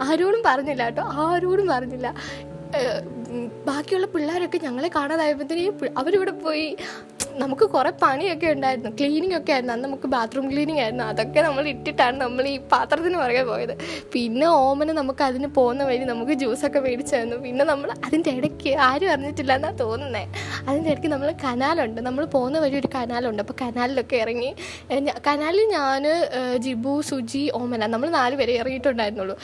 ആരോടും 0.00 0.42
പറഞ്ഞില്ല 0.46 0.84
കേട്ടോ. 0.84 1.02
ആരോടും 1.02 1.66
പറഞ്ഞില്ല. 1.66 2.14
ബാക്കിയുള്ള 3.68 4.06
പിള്ളേരൊക്കെ 4.14 4.58
ഞങ്ങളെ 4.66 4.88
കാണാതായപ്പോഴത്തേനും 4.96 5.94
അവരിവിടെ 6.00 6.34
പോയി 6.44 6.66
നമുക്ക് 7.40 7.64
കുറേ 7.72 7.90
പണിയൊക്കെ 8.02 8.46
ഉണ്ടായിരുന്നു. 8.54 8.90
ക്ലീനിങ് 8.98 9.34
ഒക്കെ 9.38 9.52
ആയിരുന്നു. 9.54 9.72
അന്ന് 9.74 9.84
നമുക്ക് 9.86 10.08
ബാത്റൂം 10.14 10.46
ക്ലീനിങ് 10.52 10.80
ആയിരുന്നു. 10.84 11.04
അതൊക്കെ 11.10 11.40
നമ്മൾ 11.46 11.64
ഇട്ടിട്ടാണ് 11.72 12.16
നമ്മൾ 12.22 12.44
ഈ 12.52 12.54
പാത്രത്തിന് 12.72 13.16
പുറകെ 13.20 13.42
പോയത്. 13.50 13.74
പിന്നെ 14.14 14.46
ഓമന് 14.62 14.92
നമുക്ക് 15.00 15.22
അതിന് 15.26 15.48
പോകുന്ന 15.58 15.82
വഴി 15.88 16.04
നമുക്ക് 16.10 16.34
ജ്യൂസൊക്കെ 16.40 16.80
മേടിച്ചു 16.86 17.14
തന്നു. 17.16 17.36
പിന്നെ 17.44 17.64
നമ്മൾ 17.72 17.90
അതിന്റെ 18.06 18.30
ഇടയ്ക്ക് 18.38 18.72
ആരും 18.86 19.10
അറിഞ്ഞിട്ടില്ല 19.12 19.52
എന്നാണ് 19.58 19.78
തോന്നുന്നത് 19.82 20.24
അതിന്റെ 20.68 20.88
ഇടയ്ക്ക് 20.92 21.10
നമ്മൾ 21.14 21.30
കനാലുണ്ട്. 21.44 22.00
നമ്മൾ 22.08 22.24
പോകുന്ന 22.34 22.58
വഴി 22.64 22.76
ഒരു 22.82 22.90
കനാലുണ്ട്. 22.96 23.42
അപ്പോൾ 23.44 23.58
കനാലിലൊക്കെ 23.62 24.18
ഇറങ്ങി 24.24 24.50
കനാലിൽ 25.28 25.62
ഞാൻ 25.76 26.06
ജിബു 26.66 26.96
സുജി 27.10 27.44
ഓമന 27.60 27.86
നമ്മൾ 27.94 28.10
നാല് 28.18 28.36
പേരെ 28.42 28.56
ഇറങ്ങിയിട്ടുണ്ടായിരുന്നുള്ളൂ. 28.62 29.38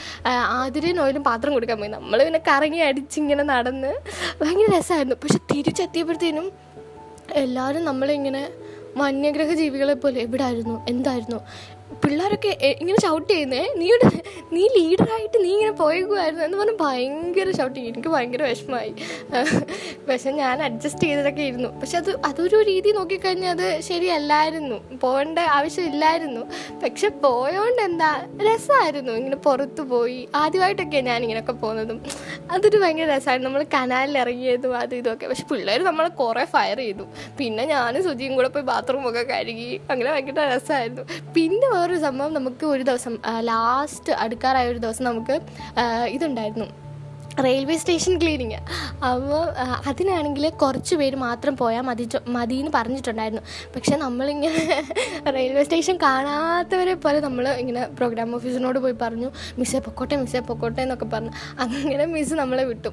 ആതിരയും 0.57 1.01
ഓയിലും 1.05 1.25
പാത്രം 1.29 1.53
കൊടുക്കാൻ 1.57 1.79
പോയി. 1.83 1.93
നമ്മൾ 1.97 2.17
പിന്നെ 2.29 2.43
കറങ്ങി 2.51 2.83
അടിച്ചിങ്ങനെ 2.89 3.45
നടന്ന് 3.53 3.73
ഭയങ്കര 4.41 4.77
രസമായിരുന്നു. 4.77 5.15
പക്ഷെ 5.15 5.37
തിരിച്ചെത്തിയപ്പോഴത്തേനും 5.37 6.51
എല്ലാവരും 7.31 7.85
നമ്മളിങ്ങനെ 7.85 8.49
വന്യഗ്രഹ 8.97 9.53
ജീവികളെ 9.53 9.93
പോലെ 9.93 10.21
എവിടായിരുന്നു? 10.21 10.85
എന്തായിരുന്നു? 10.89 11.39
പിള്ളേരൊക്കെ 12.03 12.51
ഇങ്ങനെ 12.81 12.99
ഷൗട്ട് 13.01 13.29
ചെയ്യുന്നേ 13.33 13.73
നീയുടെ 13.75 14.09
നീ 14.53 14.67
ലീഡറായിട്ട് 14.77 15.37
നീ 15.43 15.49
ഇങ്ങനെ 15.53 15.71
പോയേക്കുമായിരുന്നു 15.71 16.43
എന്ന് 16.45 16.57
പറഞ്ഞ് 16.57 16.77
ഭയങ്കര 16.81 17.51
ഷൗട്ട് 17.51 17.75
ചെയ്യും. 17.75 17.93
എനിക്ക് 17.93 18.09
ഭയങ്കര 18.09 18.43
വിഷമമായി. 18.43 18.91
പക്ഷെ 20.09 20.31
ഞാൻ 20.31 20.63
അഡ്ജസ്റ്റ് 20.63 21.01
ചെയ്തതൊക്കെ 21.01 21.41
ഇരുന്നു. 21.41 21.69
പക്ഷെ 21.79 21.97
അത് 21.97 22.11
അതൊരു 22.25 22.61
രീതി 22.61 22.91
നോക്കിക്കഴിഞ്ഞാൽ 22.91 23.49
അത് 23.49 23.81
ശരിയല്ലായിരുന്നു. 23.81 24.97
പോകേണ്ട 25.03 25.39
ആവശ്യമില്ലായിരുന്നു. 25.39 26.43
പക്ഷെ 26.83 27.09
പോയോണ്ട് 27.09 27.81
എന്താ 27.81 28.09
രസമായിരുന്നു 28.47 29.11
ഇങ്ങനെ 29.11 29.35
പുറത്ത് 29.35 29.81
പോയി. 29.81 30.29
ആദ്യമായിട്ടൊക്കെ 30.35 31.01
ഞാൻ 31.01 31.21
ഇങ്ങനെയൊക്കെ 31.23 31.51
പോകുന്നതും. 31.51 32.01
അതൊരു 32.51 32.77
ഭയങ്കര 32.77 33.07
രസമായിരുന്നു 33.15 33.49
നമ്മൾ 33.49 33.65
കനാലിൽ 33.73 34.17
ഇറങ്ങിയതും 34.17 34.77
അത് 34.77 34.95
ഇതൊക്കെ 34.95 35.27
പക്ഷെ 35.27 35.43
പിള്ളേർ 35.51 35.83
നമ്മളെ 35.83 36.09
കുറേ 36.09 36.45
ഫയർ 36.45 36.77
ചെയ്തു. 36.77 37.07
പിന്നെ 37.37 37.65
ഞാനും 37.65 38.03
സുജിയും 38.03 38.35
കൂടെ 38.35 38.47
പോയി 38.47 38.63
ബാത്റൂമൊക്കെ 38.63 39.21
കഴുകി. 39.21 39.81
അങ്ങനെ 39.89 40.11
ഭയങ്കര 40.11 40.47
രസമായിരുന്നു 40.55 41.05
പിന്നെ 41.37 41.74
വേറൊരു 41.75 41.99
സംഭവം 42.07 42.33
നമുക്ക് 42.39 42.65
ഒരു 42.65 42.83
ദിവസം 42.83 43.13
ലാസ്റ്റ് 43.51 44.13
അടുക്കാറായ 44.23 44.73
ഒരു 44.73 44.81
ദിവസം 44.85 45.03
നമുക്ക് 45.11 45.35
ഇതുണ്ടായിരുന്നു. 46.15 46.67
Railway 47.45 47.75
station 47.77 48.13
cleaning. 48.21 48.59
അപ്പോൾ 49.07 49.41
അതിനാണെങ്കിൽ 49.89 50.45
കുറച്ച് 50.61 50.93
പേര് 50.99 51.17
മാത്രം 51.23 51.53
പോയാൽ 51.61 51.81
മതി 51.81 52.05
മതി 52.35 52.55
എന്ന് 52.55 52.71
പറഞ്ഞിട്ടുണ്ടായിരുന്നു. 52.75 53.43
പക്ഷെ 53.75 53.95
നമ്മളിങ്ങനെ 54.03 54.61
റെയിൽവേ 55.37 55.63
സ്റ്റേഷൻ 55.63 55.97
കാണാത്തവരെ 56.03 56.93
പോലെ 57.05 57.19
നമ്മൾ 57.19 57.47
ഇങ്ങനെ 57.63 57.83
പ്രോഗ്രാം 57.99 58.35
ഓഫീസിനോട് 58.35 58.79
പോയി 58.79 58.95
പറഞ്ഞു 59.01 59.31
മിസ്സേ 59.59 59.79
പൊക്കോട്ടെ 59.79 60.15
മിസ്സേ 60.23 60.39
പൊക്കോട്ടെ 60.39 60.81
എന്നൊക്കെ 60.81 61.05
പറഞ്ഞു. 61.15 61.33
അങ്ങനെ 61.65 62.05
മിസ്സ് 62.15 62.33
നമ്മളെ 62.43 62.63
വിട്ടു. 62.71 62.91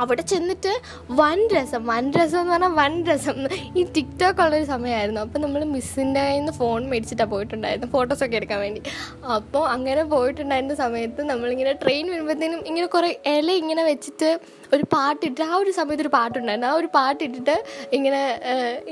അവിടെ 0.00 0.22
ചെന്നിട്ട് 0.32 0.72
വൻ 1.20 1.40
രസം 1.54 1.82
വൻ 1.92 2.04
രസം 2.18 2.38
എന്ന് 2.40 2.52
പറഞ്ഞാൽ 2.54 2.74
വൻ 2.80 2.94
രസം. 3.08 3.36
ഈ 3.78 3.84
ടിക്ടോക്ക് 3.96 4.42
ഉള്ളൊരു 4.44 4.66
സമയമായിരുന്നു 4.74 5.20
അപ്പോൾ 5.20 5.42
നമ്മൾ 5.44 5.64
മിസ്സിന്റെ 5.74 6.20
കയ്യിൽ 6.20 6.40
നിന്ന് 6.40 6.54
ഫോൺ 6.60 6.82
മേടിച്ചിട്ടാണ് 6.90 7.30
പോയിട്ടുണ്ടായിരുന്നു 7.30 7.88
ഫോട്ടോസൊക്കെ 7.96 8.36
എടുക്കാൻ 8.40 8.60
വേണ്ടി. 8.64 8.82
അപ്പോൾ 9.36 9.64
അങ്ങനെ 9.74 10.04
പോയിട്ടുണ്ടായിരുന്ന 10.14 10.76
സമയത്ത് 10.84 11.22
നമ്മളിങ്ങനെ 11.32 11.74
ട്രെയിൻ 11.84 12.04
വരുമ്പോഴത്തേനും 12.12 12.60
ഇങ്ങനെ 12.72 12.88
കുറേ 12.96 13.10
ഇല 13.34 13.50
ഇങ്ങനെ 13.62 13.84
വെച്ചിട്ട് 13.92 14.30
ഒരു 14.76 14.84
പാട്ടിട്ട് 14.94 15.42
ആ 15.48 15.52
ഒരു 15.62 15.70
സമയത്ത് 15.78 16.04
ഒരു 16.06 16.12
പാട്ടുണ്ടായിരുന്നു. 16.16 16.68
ആ 16.70 16.74
ഒരു 16.80 16.88
പാട്ടിട്ടിട്ട് 16.96 17.56
ഇങ്ങനെ 17.96 18.22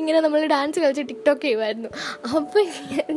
ഇങ്ങനെ 0.01 0.19
നമ്മൾ 0.27 0.41
ഡാൻസ് 0.55 0.81
കളിച്ച് 0.85 1.05
ടിക്ടോക്ക് 1.11 1.43
ചെയ്യുമായിരുന്നു. 1.47 1.91
അപ്പോൾ 2.39 2.65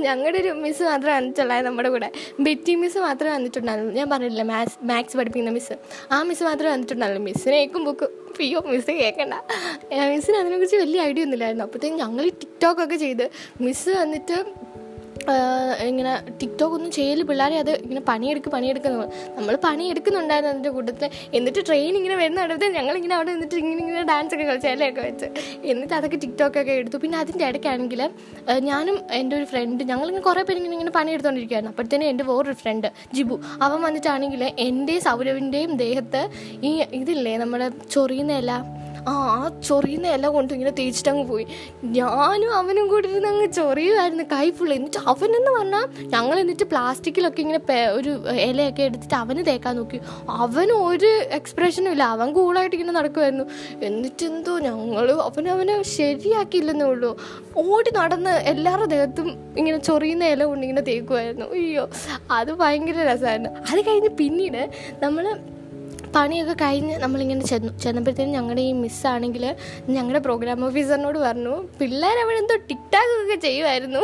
ഞങ്ങളുടെ 0.08 0.38
ഒരു 0.44 0.52
മിസ്സ് 0.66 0.84
മാത്രമേ 0.92 1.16
വന്നിട്ടുള്ളായിരുന്നു 1.18 1.72
നമ്മുടെ 1.72 1.90
കൂടെ. 1.96 2.10
ബെറ്റി 2.48 2.76
മിസ്സ് 2.84 3.00
മാത്രമേ 3.08 3.34
വന്നിട്ടുണ്ടായിരുന്നു. 3.38 3.94
ഞാൻ 4.00 4.10
പറഞ്ഞില്ല 4.14 4.46
മാത്സ് 4.54 4.78
മാത്സ് 4.92 5.18
പഠിപ്പിക്കുന്ന 5.22 5.54
മിസ്സ് 5.60 5.78
ആ 6.12 6.20
മിസ്സ് 6.30 6.46
മാത്രമേ 6.50 6.72
വന്നിട്ടുണ്ടായിരുന്നു. 6.76 7.26
മിസ്സിനെ 7.30 7.60
ബുക്ക് 7.88 8.08
പിയോ 8.38 8.60
മിസ്സ് 8.72 8.94
കേൾക്കണ്ട 9.02 9.34
മിസ്സിന് 10.14 10.38
അതിനെക്കുറിച്ച് 10.40 10.78
വലിയ 10.82 11.02
ഐഡിയ 11.10 11.26
ഒന്നുമില്ലായിരുന്നു. 11.26 11.66
അപ്പോഴത്തേക്കും 11.68 12.00
ഞങ്ങൾ 12.04 12.26
ടിക്ടോക്കൊക്കെ 12.42 12.98
ചെയ്ത് 13.04 13.26
മിസ്സ് 13.66 13.92
വന്നിട്ട് 14.02 14.38
ഇങ്ങനെ 15.90 16.12
ടിക്ടോക്ക് 16.42 16.76
ഒന്നും 16.78 16.92
ചെയ്യൽ 16.98 17.20
പിള്ളേരെ 17.30 17.56
അത് 17.64 17.72
ഇങ്ങനെ 17.86 18.02
പണിയെടുക്ക് 18.10 18.50
പണിയെടുക്കുന്നു 18.56 19.06
നമ്മൾ 19.38 19.54
പണിയെടുക്കുന്നുണ്ടായിരുന്നു 19.68 20.52
അതിന്റെ 20.54 20.72
കൂട്ടത്തിൽ 20.76 21.10
എന്നിട്ട് 21.38 21.62
ട്രെയിൻ 21.70 21.94
ഇങ്ങനെ 22.00 22.16
വരുന്ന 22.22 22.46
അടുത്ത് 22.46 22.68
ഞങ്ങളിങ്ങനെ 22.78 23.16
അവിടെ 23.18 23.32
നിന്നിട്ട് 23.36 23.58
ഇങ്ങനെ 23.62 23.82
ഇങ്ങനെ 23.86 24.04
ഡാൻസ് 24.12 24.36
ഒക്കെ 24.36 24.46
കളിച്ച് 24.50 24.70
ഇലയൊക്കെ 24.76 25.02
വെച്ച്. 25.08 25.28
എന്നിട്ട് 25.72 25.96
അതൊക്കെ 26.00 26.20
ടിക്ടോക്കൊക്കെ 26.26 26.76
എടുത്തു. 26.82 27.00
പിന്നെ 27.06 27.18
അതിന്റെ 27.24 27.46
ഇടയ്ക്കാണെങ്കിൽ 27.50 28.04
ഞാനും 28.70 28.98
എന്റെ 29.20 29.36
ഒരു 29.40 29.48
ഫ്രണ്ട് 29.54 29.84
ഞങ്ങളിങ്ങനെ 29.92 30.26
കുറേ 30.30 30.44
പേര് 30.50 30.60
ഇങ്ങനെ 30.62 30.78
ഇങ്ങനെ 30.80 30.94
പണിയെടുത്തുകൊണ്ടിരിക്കുകയായിരുന്നു 31.00 31.74
അപ്പോഴത്തേനും 31.76 32.08
എന്റെ 32.14 32.26
വേറൊരു 32.32 32.58
ഫ്രണ്ട് 32.64 32.88
ജിബു. 33.18 33.38
അവൻ 33.68 33.78
വന്നിട്ടാണെങ്കിൽ 33.88 34.44
എന്റെ 34.68 34.98
സൗരവിന്റെയും 35.08 35.74
ദേഹത്ത് 35.86 36.24
ഈ 36.70 36.72
ഇതില്ലേ 37.02 37.36
നമ്മുടെ 37.44 37.70
ചൊറിയുന്ന 37.96 38.34
ആ 39.08 39.14
ആ 39.36 39.50
ചൊറിയുന്ന 39.68 40.08
ഇല 40.08 40.28
കൊണ്ട് 40.28 40.52
ഇങ്ങനെ 40.54 40.74
തേച്ചിട്ടങ്ങ് 40.80 41.24
പോയി. 41.32 41.46
ഞാനും 41.98 42.52
അവനും 42.60 42.86
കൂടി 42.90 43.08
ഇരുന്ന് 43.10 43.30
അങ്ങ് 43.34 43.48
ചൊറിയുമായിരുന്നു 43.54 44.26
കൈ 44.34 44.46
എന്നിട്ട് 44.78 45.00
അവനെന്ന് 45.12 45.52
പറഞ്ഞാൽ 45.58 45.86
ഞങ്ങൾ 46.14 46.36
എന്നിട്ട് 46.40 46.66
പ്ലാസ്റ്റിക്കിലൊക്കെ 46.74 47.42
ഇങ്ങനെ 47.46 47.62
ഒരു 47.94 48.12
ഇലയൊക്കെ 48.50 48.84
എടുത്തിട്ട് 48.84 49.16
അവന് 49.16 49.44
തേക്കാൻ 49.50 49.76
നോക്കി. 49.76 50.00
അവന് 50.44 50.76
ഒരു 50.90 51.12
എക്സ്പ്രഷനും 51.40 51.92
ഇല്ല. 51.92 52.04
അവൻ 52.16 52.30
കൂളായിട്ട് 52.34 52.76
ഇങ്ങനെ 52.76 52.96
നടക്കുമായിരുന്നു 53.00 53.46
എന്നിട്ട് 53.82 54.26
എന്തോ 54.26 54.54
ഞങ്ങൾ 54.60 55.08
അവൻ 55.22 55.50
അവനെ 55.50 55.76
ശരിയാക്കിയില്ലെന്നേ 55.98 56.86
ഉള്ളൂ. 56.86 57.12
ഓടി 57.66 57.92
നടന്ന് 57.98 58.36
എല്ലാവരുടെ 58.54 58.88
ദേഹത്തും 58.96 59.28
ഇങ്ങനെ 59.58 59.78
ചൊറിയുന്ന 59.78 60.26
ഇല 60.26 60.44
കൊണ്ട് 60.44 60.64
ഇങ്ങനെ 60.68 60.82
തേക്കുമായിരുന്നു 60.82 61.46
അയ്യോ 61.58 61.84
അത് 62.32 62.52
ഭയങ്കര 62.62 62.98
രസമായിരുന്നു 63.12 63.52
അത് 63.72 63.80
കഴിഞ്ഞ് 63.88 64.12
പിന്നീട് 64.22 64.64
നമ്മൾ 65.04 65.26
പണിയൊക്കെ 66.16 66.56
കഴിഞ്ഞ് 66.62 66.96
നമ്മളിങ്ങനെ 67.04 67.46
ചെന്നു. 67.52 67.72
ചെന്നപ്പോഴത്തേനും 67.84 68.34
ഞങ്ങളുടെ 68.38 68.64
ഈ 68.70 68.74
മിസ്സാണെങ്കിൽ 68.84 69.46
ഞങ്ങളുടെ 69.96 70.22
പ്രോഗ്രാം 70.28 70.66
ഓഫീസറിനോട് 70.66 71.20
പറഞ്ഞു 71.28 71.56
പിള്ളേർ 71.80 72.18
അവിടെ 72.24 72.38
എന്തോ 72.44 72.58
ടിക്ടാക്ക് 72.70 73.16
ഒക്കെ 73.24 73.38
ചെയ്യുമായിരുന്നു 73.48 74.04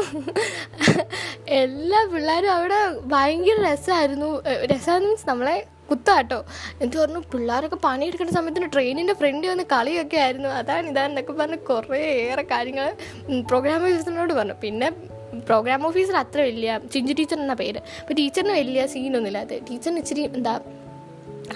എല്ലാ 1.62 2.00
പിള്ളേരും 2.14 2.52
അവിടെ 2.58 2.80
ഭയങ്കര 3.14 3.58
രസമായിരുന്നു 3.68 4.32
രസമായിരുന്നു 4.74 5.12
മീൻസ് 5.12 5.30
നമ്മളെ 5.30 5.56
കുത്താട്ടോ. 5.92 6.38
എന്ത് 6.82 6.96
പറഞ്ഞു 6.98 7.22
പിള്ളേരൊക്കെ 7.32 7.78
പണിയെടുക്കുന്ന 7.86 8.32
സമയത്തിന് 8.32 8.68
ട്രെയിനിന്റെ 8.74 9.14
ഫ്രണ്ട് 9.14 9.46
വന്ന് 9.48 9.64
കളിയൊക്കെ 9.72 10.18
ആയിരുന്നു. 10.18 10.50
അതാണ് 10.60 10.86
ഇതാണെന്നൊക്കെ 10.90 11.34
പറഞ്ഞ് 11.40 11.58
കുറേ 11.70 12.00
ഏറെ 12.28 12.44
കാര്യങ്ങൾ 12.52 12.86
പ്രോഗ്രാം 13.50 13.82
ഓഫീസറിനോട് 13.88 14.34
പറഞ്ഞു. 14.34 14.56
പിന്നെ 14.64 14.90
പ്രോഗ്രാം 15.48 15.82
ഓഫീസർ 15.88 16.16
അത്ര 16.16 16.40
വലിയ 16.50 16.72
ചിഞ്ചു 16.94 17.14
ടീച്ചർ 17.20 17.40
എന്ന 17.40 17.54
പേര്. 17.54 17.82
അപ്പോൾ 18.02 18.14
ടീച്ചറിന് 18.14 18.54
വലിയ 18.62 18.86
സീനൊന്നുമില്ല 18.94 19.42
അത് 19.48 19.56
ടീച്ചറിന് 19.70 20.00
ഇച്ചിരി 20.00 20.24
എന്താ 20.38 20.54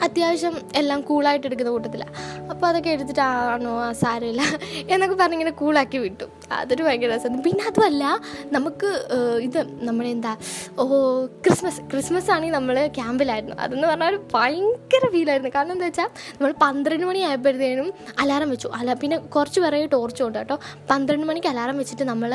അത്യാവശ്യം 0.04 0.56
എല്ലാം 0.76 1.02
കൂളായിട്ട് 1.02 1.48
എടുക്കുന്ന 1.48 1.72
കൂട്ടത്തില്ല 1.72 2.06
അപ്പോൾ 2.50 2.68
അതൊക്കെ 2.68 2.90
എടുത്തിട്ടാണോ 2.90 3.92
സാരമില്ല. 3.92 4.42
എന്നൊക്കെ 4.90 5.16
പറഞ്ഞിങ്ങനെ 5.16 5.52
കൂളാക്കി 5.52 5.98
വിട്ടു. 5.98 6.26
അതൊരു 6.62 6.84
ഭയങ്കര 6.88 7.10
രസമാണ്. 7.16 7.44
പിന്നെ 7.48 7.64
അതുമല്ല 7.70 8.04
നമുക്ക് 8.56 8.90
ഇത് 9.48 9.60
നമ്മളെന്താ 9.88 10.34
ഓ 10.82 10.86
ക്രിസ്മസ് 11.46 11.82
ക്രിസ്മസ് 11.92 12.30
ആണെങ്കിൽ 12.36 12.56
നമ്മൾ 12.58 12.78
ക്യാമ്പിലായിരുന്നു. 12.98 13.56
അതെന്ന് 13.64 13.88
പറഞ്ഞാൽ 13.92 14.10
ഒരു 14.14 14.20
ഭയങ്കര 14.36 15.04
ഫീലായിരുന്നു 15.16 15.52
കാരണം 15.58 15.74
എന്താ 15.76 15.88
വെച്ചാൽ 15.90 16.10
നമ്മൾ 16.38 16.54
പന്ത്രണ്ട് 16.66 17.06
മണി 17.10 17.22
ആയപ്പോഴത്തേനും 17.30 17.90
അലാറം 18.24 18.50
വെച്ചു. 18.54 18.70
അല 18.80 18.94
പിന്നെ 19.04 19.18
കുറച്ച് 19.36 19.60
പേരെ 19.66 19.80
ടോർച്ച് 19.96 20.24
ഉണ്ട് 20.28 20.40
കേട്ടോ. 20.40 20.58
പന്ത്രണ്ട് 20.92 21.26
മണിക്ക് 21.32 21.50
അലാറം 21.54 21.78
വെച്ചിട്ട് 21.82 22.08
നമ്മൾ 22.12 22.32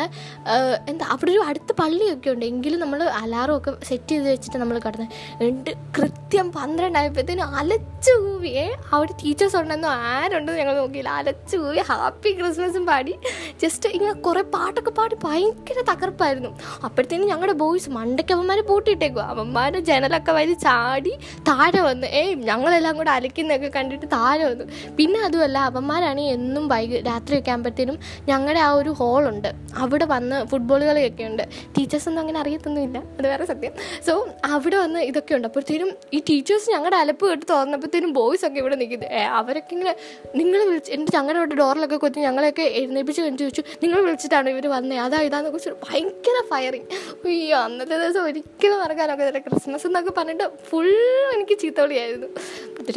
എന്താ 0.91 1.05
അവിടെ 1.15 1.31
ഒരു 1.35 1.43
അടുത്ത 1.51 1.71
പള്ളിയൊക്കെ 1.83 2.31
ഉണ്ട്. 2.35 2.45
എങ്കിലും 2.53 2.79
നമ്മൾ 2.85 3.03
അലാറം 3.23 3.55
ഒക്കെ 3.59 3.73
സെറ്റ് 3.91 4.13
ചെയ്ത് 4.15 4.29
വെച്ചിട്ട് 4.35 4.59
നമ്മൾ 4.63 4.77
കിടന്ന് 4.87 5.09
എന്നിട്ട് 5.41 5.73
കൃത്യം 5.99 6.47
പന്ത്രണ്ടായപ്പോഴത്തേനും 6.59 7.57
അലച്ചു 7.61 8.15
കൂവിയേ 8.25 8.67
അവിടെ 8.93 9.13
ടീച്ചേഴ്സ് 9.23 9.57
ഉണ്ടെന്നോ 9.63 9.91
ആരുണ്ടെന്ന് 10.13 10.61
ഞങ്ങൾ 10.63 10.77
നോക്കിയില്ല. 10.83 11.11
അലച്ചു 11.21 11.57
കൂവി 11.63 11.81
ഹാപ്പി 11.91 12.33
ക്രിസ്മസും 12.41 12.85
പാടി. 12.91 13.15
ജസ്റ്റ് 13.63 13.89
ഇങ്ങനെ 14.01 14.15
കുറേ 14.27 14.43
പാട്ടൊക്കെ 14.55 14.93
പാടി 14.99 15.17
ഭയങ്കര 15.25 15.79
തകർപ്പായിരുന്നു. 15.91 16.51
അപ്പോഴത്തേനും 16.87 17.27
ഞങ്ങളുടെ 17.33 17.55
ബോയ്സ് 17.63 17.91
മണ്ടയ്ക്ക് 17.97 18.33
അവന്മാരെ 18.37 18.63
പൂട്ടിയിട്ടേക്കും 18.71 19.25
അവന്മാരെ 19.33 19.81
ജനലൊക്കെ 19.89 20.33
വരി 20.33 20.55
ചാടി 20.65 21.13
താഴെ 21.49 21.81
വന്നു. 21.89 22.07
ഏയ് 22.21 22.35
ഞങ്ങളെല്ലാം 22.51 22.97
കൂടെ 22.97 23.11
അലക്കുന്നൊക്കെ 23.11 23.71
കണ്ടിട്ട് 23.77 24.07
താഴെ 24.17 24.45
വന്നു. 24.51 24.65
പിന്നെ 24.99 25.19
അതുമല്ല 25.27 25.59
അവന്മാരാണ് 25.71 26.21
എന്നും 26.37 26.69
വൈകി 26.69 27.01
രാത്രിയൊക്കെ 27.11 27.51
ആകുമ്പോഴത്തേനും 27.51 27.99
ഞങ്ങളുടെ 28.29 28.61
ആ 28.69 28.71
ഒരു 28.81 28.91
ഹോളുണ്ട് 29.01 29.51
അവിടെ 29.77 30.07
വന്ന് 30.15 30.37
ഫുട്ബോൾ 30.51 30.81
കളിയൊക്കെ 30.91 31.25
ഉണ്ട്. 31.31 31.45
ടീച്ചേഴ്സൊന്നും 31.79 32.23
അങ്ങനെ 32.23 32.41
അറിയത്തൊന്നുമില്ല. 32.41 32.99
അത് 33.19 33.27
വേറെ 33.33 33.45
സത്യം. 33.53 33.75
സോ 34.07 34.15
അവിടെ 34.55 34.77
വന്ന് 34.77 35.01
ഇതൊക്കെ 35.11 35.35
ഉണ്ട്. 35.35 35.49
അപ്പോഴത്തേനും 35.51 35.91
ഈ 36.13 36.21
ടീച്ചേഴ്സ് 36.31 36.71
ഞങ്ങളുടെ 36.75 36.97
അലപ്പ് 36.97 37.25
കേട്ട് 37.31 37.47
തോന്നപ്പോഴത്തേനും 37.53 38.13
ബോയ്സ് 38.13 38.45
ഒക്കെ 38.47 38.59
ഇവിടെ 38.65 38.77
നിൽക്കുന്നത് 38.83 39.15
അവരൊക്കെ 39.41 39.73
ഇങ്ങനെ 39.77 39.95
നിങ്ങൾ 40.41 40.61
വിളിച്ച് 40.71 40.91
എന്നിട്ട് 40.93 41.17
ഞങ്ങളുടെ 41.17 41.57
ഡോറിലൊക്കെ 41.63 41.97
കൊത്തി 41.97 42.21
ഞങ്ങളെയൊക്കെ 42.21 42.63
എഴുന്നേപ്പിച്ച് 42.81 43.21
കഴിഞ്ഞ് 43.23 43.39
ചോദിച്ചു 43.39 43.63
നിങ്ങൾ 43.91 44.05
വിളിച്ചിട്ടാണോ 44.05 44.51
ഇവർ 44.51 44.67
വന്നത് 44.71 44.99
അതാ 44.99 45.19
ഇതാന്ന് 45.21 45.51
കുറിച്ച് 45.51 45.71
ഭയങ്കര 45.87 46.37
ഫയറിങ് 46.51 46.89
അയ്യോ 47.25 47.59
അന്നത്തെ 47.59 47.97
ദിവസം 47.99 48.23
ഒരിക്കലും 48.23 48.79
മറക്കാനൊക്കെ 48.79 49.25
തരാം 49.25 49.43
ക്രിസ്മസ് 49.43 49.87
എന്നൊക്കെ 49.87 50.13
പറഞ്ഞിട്ട് 50.19 50.47
ഫുൾ 50.69 50.89
എനിക്ക് 51.35 51.59
ചീത്തോളിയായിരുന്നു. 51.59 52.29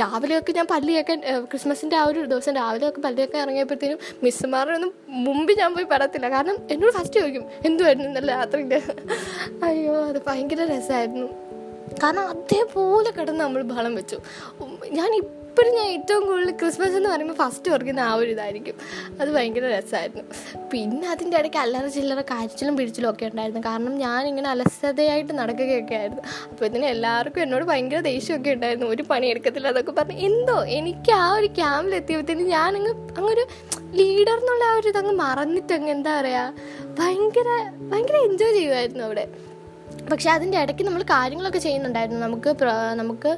രാവിലെയൊക്കെ 0.01 0.51
ഞാൻ 0.53 0.67
പള്ളിയൊക്കെ 0.71 1.15
ക്രിസ്മസിന്റെ 1.51 1.95
ആ 1.95 2.03
ഒരു 2.05 2.19
ദിവസം 2.25 2.55
രാവിലെയൊക്കെ 2.55 3.01
പള്ളിയൊക്കെ 3.01 3.37
ഇറങ്ങിയപ്പോഴത്തേനും 3.37 3.99
മിസ്സുമാരുടെ 4.23 4.75
ഒന്നും 4.75 4.91
മുമ്പ് 5.25 5.53
ഞാൻ 5.59 5.73
പോയി 5.73 5.87
പെടത്തില്ല. 5.91 6.29
കാരണം 6.29 6.57
എന്നോട് 6.71 6.93
ഫസ്റ്റ് 6.93 7.19
ചോദിക്കും 7.19 7.45
എന്തുമായിരുന്നു 7.65 8.09
ഇന്നലെ 8.09 8.33
രാത്രിയിൽ 8.33 8.73
അയ്യോ 9.63 9.95
അത് 10.05 10.21
ഭയങ്കര 10.27 10.61
രസമായിരുന്നു 10.73 11.27
കാരണം 12.03 12.27
അതേപോലെ 12.27 13.11
കിടന്ന് 13.11 13.41
നമ്മൾ 13.43 13.61
ബഹളം 13.61 13.95
വെച്ചു. 13.95 14.17
ഞാൻ 14.91 15.11
എപ്പോഴും 15.53 15.73
ഞാൻ 15.77 15.87
ഏറ്റവും 15.95 16.23
കൂടുതൽ 16.27 16.51
ക്രിസ്മസ് 16.59 16.95
എന്ന് 16.99 17.09
പറയുമ്പോൾ 17.09 17.35
ഫസ്റ്റ് 17.41 17.71
ഓർക്കുന്ന 17.73 17.99
ആ 17.99 18.13
ഒരു 18.13 18.29
ഇതായിരിക്കും. 18.35 18.75
അത് 19.21 19.29
ഭയങ്കര 19.35 19.65
രസമായിരുന്നു. 19.73 20.23
പിന്നെ 20.71 21.05
അതിന്റെ 21.13 21.35
ഇടയ്ക്ക് 21.39 21.59
അല്ലറ 21.63 21.87
ചില്ലറ 21.95 22.21
കാഴ്ചയിലും 22.31 22.77
പിടിച്ചിലും 22.77 23.09
ഒക്കെ 23.09 23.25
ഉണ്ടായിരുന്നു. 23.31 23.61
കാരണം 23.67 23.93
ഞാനിങ്ങനെ 23.97 24.49
അലസതയായിട്ട് 24.53 25.33
നടക്കുകയൊക്കെ 25.41 25.95
ആയിരുന്നു. 25.99 26.23
അപ്പോൾ 26.49 26.65
ഇതിന് 26.69 26.85
എല്ലാവർക്കും 26.85 27.41
എന്നോട് 27.41 27.65
ഭയങ്കര 27.71 27.99
ദേഷ്യമൊക്കെ 28.09 28.51
ഉണ്ടായിരുന്നു. 28.57 28.89
ഒരു 28.95 29.05
പണി 29.11 29.27
എടുക്കത്തില്ല 29.33 29.67
അതൊക്കെ 29.75 29.95
പറഞ്ഞ് 29.99 30.17
എന്തോ 30.29 30.57
എനിക്ക് 30.79 31.13
ആ 31.21 31.27
ഒരു 31.37 31.49
ക്യാമ്പിൽ 31.61 31.95
എത്തിയപ്പോഴത്തേന് 32.01 32.49
ഞാനങ്ങ് 32.57 32.93
അങ്ങൊരു 33.19 33.45
ലീഡർ 33.99 34.37
എന്നുള്ള 34.41 34.65
ആ 34.71 34.75
ഒരു 34.81 34.87
ഇതങ്ങ് 34.87 35.15
മറന്നിട്ടങ്ങ് 35.23 35.91
എന്താ 35.97 36.13
പറയുക 36.19 36.53
ഭയങ്കര 36.99 37.49
ഭയങ്കര 37.91 38.17
എൻജോയ് 38.29 38.55
ചെയ്യുമായിരുന്നു 38.59 39.05
അവിടെ. 39.09 39.27
പക്ഷെ 40.11 40.29
അതിന്റെ 40.33 40.57
ഇടയ്ക്ക് 40.63 40.83
നമ്മൾ 40.87 41.01
കാര്യങ്ങളൊക്കെ 41.11 41.59
ചെയ്യുന്നുണ്ടായിരുന്നു. 41.65 42.19
നമുക്ക് 42.27 42.49
നമുക്ക് 43.01 43.31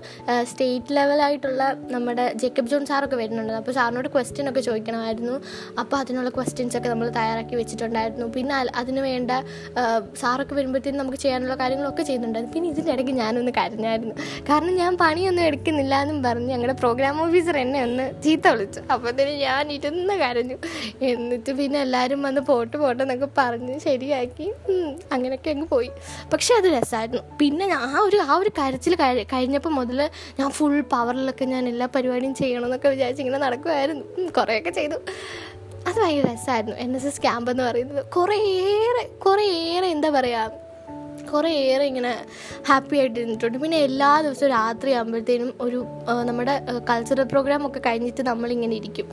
സ്റ്റേറ്റ് 0.49 0.93
ലെവലായിട്ടുള്ള 0.97 1.63
നമ്മുടെ 1.93 2.25
ജേക്കബ് 2.41 2.69
ജോൺ 2.71 2.83
സാറൊക്കെ 2.89 3.17
വരുന്നുണ്ടായിരുന്നു 3.21 3.61
അപ്പോൾ 3.63 3.75
സാറിനോട് 3.77 4.09
ക്വസ്റ്റ്യൻ 4.15 4.45
ഒക്കെ 4.51 4.61
ചോദിക്കണമായിരുന്നു. 4.67 5.35
അപ്പോൾ 5.81 5.97
അതിനുള്ള 6.01 6.29
ക്വസ്റ്റ്യൻസ് 6.37 6.77
ഒക്കെ 6.79 6.89
നമ്മൾ 6.93 7.07
തയ്യാറാക്കി 7.19 7.55
വെച്ചിട്ടുണ്ടായിരുന്നു. 7.61 8.27
പിന്നെ 8.37 8.55
അതിന് 8.81 9.01
വേണ്ട 9.09 9.31
സാറൊക്കെ 10.21 10.55
വരുമ്പോഴത്തേനും 10.59 10.99
നമുക്ക് 11.01 11.19
ചെയ്യാനുള്ള 11.25 11.55
കാര്യങ്ങളൊക്കെ 11.61 12.05
ചെയ്യുന്നുണ്ടായിരുന്നു. 12.09 12.55
പിന്നെ 12.57 12.69
ഇതിന്റെ 12.73 12.91
ഇടയ്ക്ക് 12.95 13.15
ഞാനൊന്ന് 13.21 13.53
കരഞ്ഞായിരുന്നു. 13.59 14.15
കാരണം 14.49 14.73
ഞാൻ 14.81 14.91
പണിയൊന്നും 15.03 15.45
എടുക്കുന്നില്ല 15.49 15.95
എന്നും 16.05 16.19
പറഞ്ഞ് 16.27 16.51
ഞങ്ങളുടെ 16.55 16.77
പ്രോഗ്രാം 16.83 17.21
ഓഫീസർ 17.25 17.57
എന്നെ 17.63 17.81
ഒന്ന് 17.87 18.07
ചീത്ത 18.25 18.47
വിളിച്ചു. 18.55 18.81
അപ്പോഴത്തേനും 18.95 19.37
ഞാൻ 19.45 19.71
ഇരുന്ന് 19.77 20.17
കരഞ്ഞു. 20.23 20.57
എന്നിട്ട് 21.11 21.51
പിന്നെ 21.61 21.79
എല്ലാവരും 21.85 22.21
വന്ന് 22.29 22.43
പോട്ട് 22.51 22.75
പോട്ടെന്നൊക്കെ 22.83 23.29
പറഞ്ഞ് 23.41 23.77
ശരിയാക്കി. 23.87 24.49
അങ്ങനെയൊക്കെ 25.15 25.49
അങ്ങ് 25.55 25.69
പോയി. 25.75 25.91
പക്ഷെ 26.33 26.51
അത് 26.57 26.67
രസമായിരുന്നു 26.73 27.37
പിന്നെ 27.39 27.67
ഞാൻ 27.67 27.81
ആ 27.81 27.99
ഒരു 27.99 28.17
ആ 28.21 28.35
ഒരു 28.35 28.49
കരച്ചിൽ 28.59 28.95
കഴി- 28.95 29.25
കഴിഞ്ഞപ്പോൾ 29.33 29.69
മുതൽ 29.69 30.09
ഞാൻ 30.39 30.49
ഫുൾ 30.49 30.81
പവറിലൊക്കെ 30.81 31.45
ഞാൻ 31.45 31.67
എല്ലാ 31.67 31.85
പരിപാടിയും 31.95 32.33
ചെയ്യണമെന്നൊക്കെ 32.33 32.89
വിചാരിച്ച് 32.89 33.23
ഇങ്ങനെ 33.23 33.37
നടക്കുമായിരുന്നു 33.37 34.05
കുറേയൊക്കെ 34.31 34.69
ചെയ്തു. 34.69 34.95
അത് 35.87 35.95
ഭയങ്കര 36.01 36.33
രസമായിരുന്നു 36.33 36.75
എൻ 36.75 36.95
എസ് 36.95 37.07
എസ് 37.07 37.21
ക്യാമ്പ് 37.21 37.51
എന്ന് 37.51 37.63
പറയുന്നത്. 37.63 38.05
കുറേയേറെ 38.05 39.03
കുറേയേറെ 39.25 39.87
എന്താ 39.87 40.09
പറയുക 40.09 40.64
കുറേയേറെ 41.31 41.85
ഇങ്ങനെ 41.91 42.11
ഹാപ്പി 42.69 42.95
ആയിട്ട് 43.01 43.17
ഇരുന്നിട്ടുണ്ട് 43.19 43.57
പിന്നെ 43.63 43.77
എല്ലാ 43.87 44.09
ദിവസവും 44.25 44.49
രാത്രി 44.57 44.91
ആകുമ്പോഴത്തേനും 44.99 45.49
ഒരു 45.65 45.79
നമ്മുടെ 46.29 46.55
കൾച്ചറൽ 46.89 47.27
പ്രോഗ്രാം 47.33 47.61
ഒക്കെ 47.67 47.81
കഴിഞ്ഞിട്ട് 47.87 48.23
നമ്മളിങ്ങനെ 48.29 48.75
ഇരിക്കും. 48.81 49.07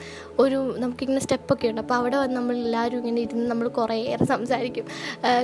ഒരു 0.45 0.59
നമുക്കിങ്ങനെ 0.83 1.23
സ്റ്റെപ്പൊക്കെ 1.27 1.67
ഉണ്ട്. 1.73 1.81
അപ്പോൾ 1.85 1.97
അവിടെ 2.01 2.17
വന്ന് 2.23 2.37
നമ്മൾ 2.39 2.57
എല്ലാവരും 2.67 2.99
ഇങ്ങനെ 3.03 3.21
ഇരുന്ന് 3.27 3.47
നമ്മൾ 3.53 3.69
കുറേയേറെ 3.79 4.27
സംസാരിക്കും. 4.35 4.87